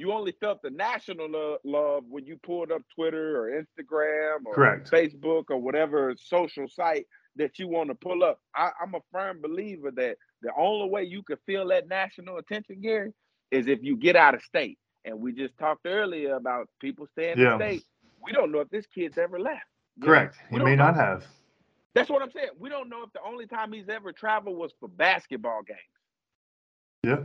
[0.02, 4.56] You only felt the national lo- love when you pulled up Twitter or Instagram or
[4.56, 4.90] Correct.
[4.90, 8.40] Facebook or whatever social site that you want to pull up.
[8.56, 12.82] I, I'm a firm believer that the only way you can feel that national attention,
[12.82, 13.14] Gary,
[13.52, 14.80] is if you get out of state.
[15.06, 17.54] And we just talked earlier about people staying Yeah.
[17.54, 17.84] in state.
[18.24, 19.62] We don't know if this kid's ever left.
[19.98, 20.38] You know, Correct.
[20.52, 21.28] we He may not have.
[21.94, 22.50] That's what I'm saying.
[22.58, 25.80] We don't know if the only time he's ever traveled was for basketball games.
[27.04, 27.24] Yeah.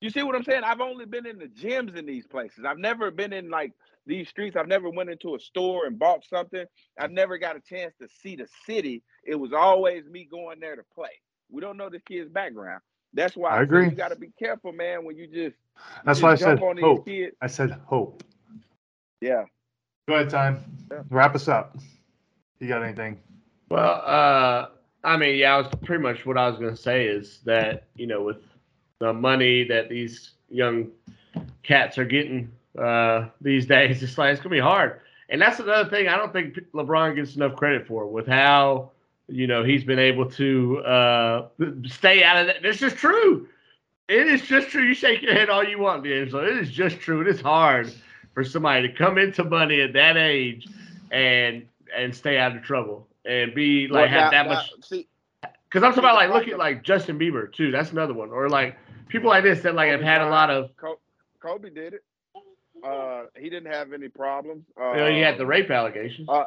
[0.00, 0.62] You see what I'm saying?
[0.64, 2.64] I've only been in the gyms in these places.
[2.66, 3.72] I've never been in like
[4.06, 4.56] these streets.
[4.56, 6.64] I've never went into a store and bought something.
[6.98, 9.02] I've never got a chance to see the city.
[9.24, 11.10] It was always me going there to play.
[11.50, 12.80] We don't know this kid's background.
[13.12, 13.84] That's why I say agree.
[13.86, 15.56] you got to be careful, man, when you just
[16.04, 17.06] That's just why I said on these hope.
[17.06, 17.36] kids.
[17.42, 18.22] I said hope.
[19.20, 19.44] Yeah.
[20.08, 20.64] Go ahead, time.
[20.90, 21.02] Yeah.
[21.10, 21.76] Wrap us up.
[22.58, 23.18] You got anything?
[23.68, 24.68] Well, uh,
[25.04, 27.84] I mean, yeah, I was pretty much what I was going to say is that
[27.96, 28.38] you know with
[29.00, 30.88] the money that these young
[31.62, 35.00] cats are getting uh, these days, it's like it's going to be hard.
[35.28, 38.90] And that's another thing I don't think LeBron gets enough credit for with how
[39.28, 41.48] you know he's been able to uh,
[41.86, 42.62] stay out of that.
[42.62, 43.48] This is true.
[44.08, 44.82] It is just true.
[44.82, 46.48] You shake your head all you want, DeAngelo.
[46.48, 47.20] It is just true.
[47.20, 47.92] It is hard
[48.34, 50.66] for somebody to come into money at that age
[51.12, 54.70] and and stay out of trouble and be like Well, have now- that now, much.
[54.82, 55.06] See,
[55.42, 57.70] Because I'm talking about like look at like Justin Bieber too.
[57.70, 58.30] That's another one.
[58.30, 58.76] Or like
[59.10, 60.70] people like this that like have had a lot of.
[61.40, 62.04] Kobe did it.
[62.82, 64.64] Uh, he didn't have any problems.
[64.80, 66.28] Uh, You know, he had the rape allegations.
[66.28, 66.44] Uh,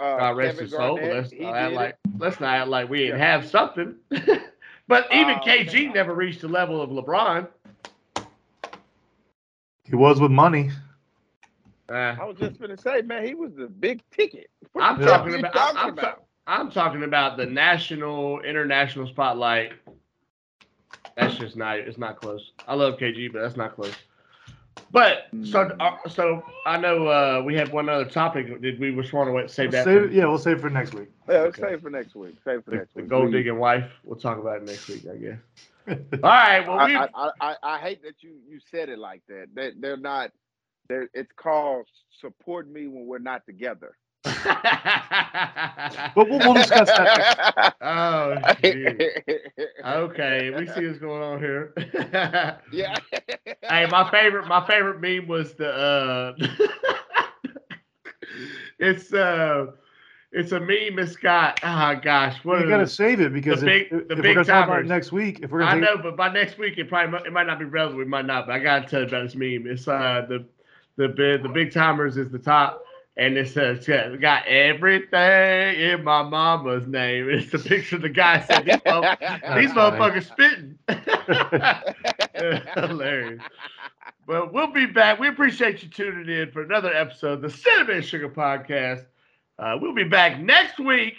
[0.00, 0.98] uh, God rest Kevin his soul.
[0.98, 1.98] But Garnett, let's not act like it.
[2.18, 3.24] let's not act like we didn't Yeah.
[3.24, 3.96] have something.
[4.88, 7.48] but even Uh, KG never reached the level of LeBron.
[9.84, 10.70] He was with money.
[11.88, 14.48] Uh, I was just gonna say, man, he was the big ticket.
[14.72, 15.52] What I'm talking about.
[15.54, 16.14] talking I'm, I'm,
[16.46, 19.72] I'm talking about the national, international spotlight.
[21.16, 21.78] That's just not.
[21.78, 22.52] It's not close.
[22.66, 23.94] I love KG, but that's not close.
[24.90, 25.76] But so Mm.
[25.80, 28.60] uh, so I know uh, we had one other topic.
[28.60, 29.84] Did we just want to wait, save that?
[29.84, 31.08] Save for yeah, we'll save for next week.
[31.28, 31.62] Yeah, we'll Okay.
[31.62, 32.36] save for next week.
[32.44, 33.38] Save for the, next the gold please.
[33.38, 33.90] digging wife?
[34.04, 35.38] We'll talk about it next week, I guess.
[36.22, 36.66] All right.
[36.66, 36.96] Well, we.
[36.96, 39.46] I, I, I, I hate that you you said it like that.
[39.54, 40.30] That they're not.
[40.88, 41.86] They're, it's called
[42.20, 43.96] support me when we're not together.
[46.14, 47.74] But we'll, we'll discuss that.
[47.80, 49.36] oh, geez.
[49.84, 50.50] okay.
[50.50, 51.72] We see what's going on here.
[52.72, 52.96] yeah.
[53.68, 55.70] hey, my favorite, my favorite meme was the.
[55.72, 56.32] uh
[58.78, 59.66] It's uh,
[60.32, 60.98] it's a meme.
[60.98, 61.60] It's got.
[61.62, 62.88] Oh gosh, what You is got to it?
[62.88, 64.88] save it because The big- if, if the we're going to talk about it timers.
[64.88, 67.32] next week, if we're I going to know, but by next week it probably it
[67.32, 67.98] might not be relevant.
[67.98, 69.66] We might not, but I gotta tell you about this meme.
[69.66, 70.44] It's uh the
[70.96, 72.82] the big the big timers is the top,
[73.16, 77.28] and it says it's got- everything in my mama's name.
[77.30, 80.78] It's the picture of the guy said these, these motherfuckers spitting.
[82.74, 83.42] Hilarious.
[84.26, 85.18] But we'll be back.
[85.18, 89.04] We appreciate you tuning in for another episode of the Cinnamon Sugar Podcast.
[89.58, 91.14] Uh, we'll be back next week.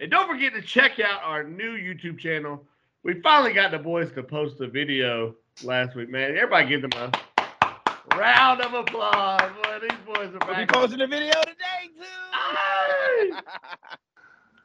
[0.00, 2.64] And don't forget to check out our new YouTube channel.
[3.04, 6.36] We finally got the boys to post a video last week, man.
[6.36, 7.10] Everybody give them a
[8.16, 9.40] round of applause.
[9.62, 11.90] Boy, these boys are We'll be posting a video today
[12.42, 13.30] Hey!
[13.30, 13.36] too.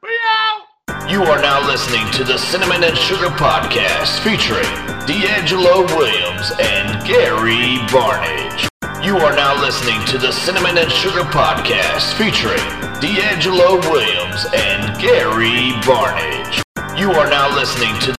[0.02, 1.10] We out!
[1.10, 4.64] You are now listening to the Cinnamon and Sugar Podcast featuring
[5.06, 8.68] DeAngelo Williams and Gary Barnidge.
[9.04, 12.60] You are now listening to the Cinnamon and Sugar Podcast featuring
[13.00, 16.62] DeAngelo Williams and Gary Barnidge.
[16.98, 18.12] You are now listening to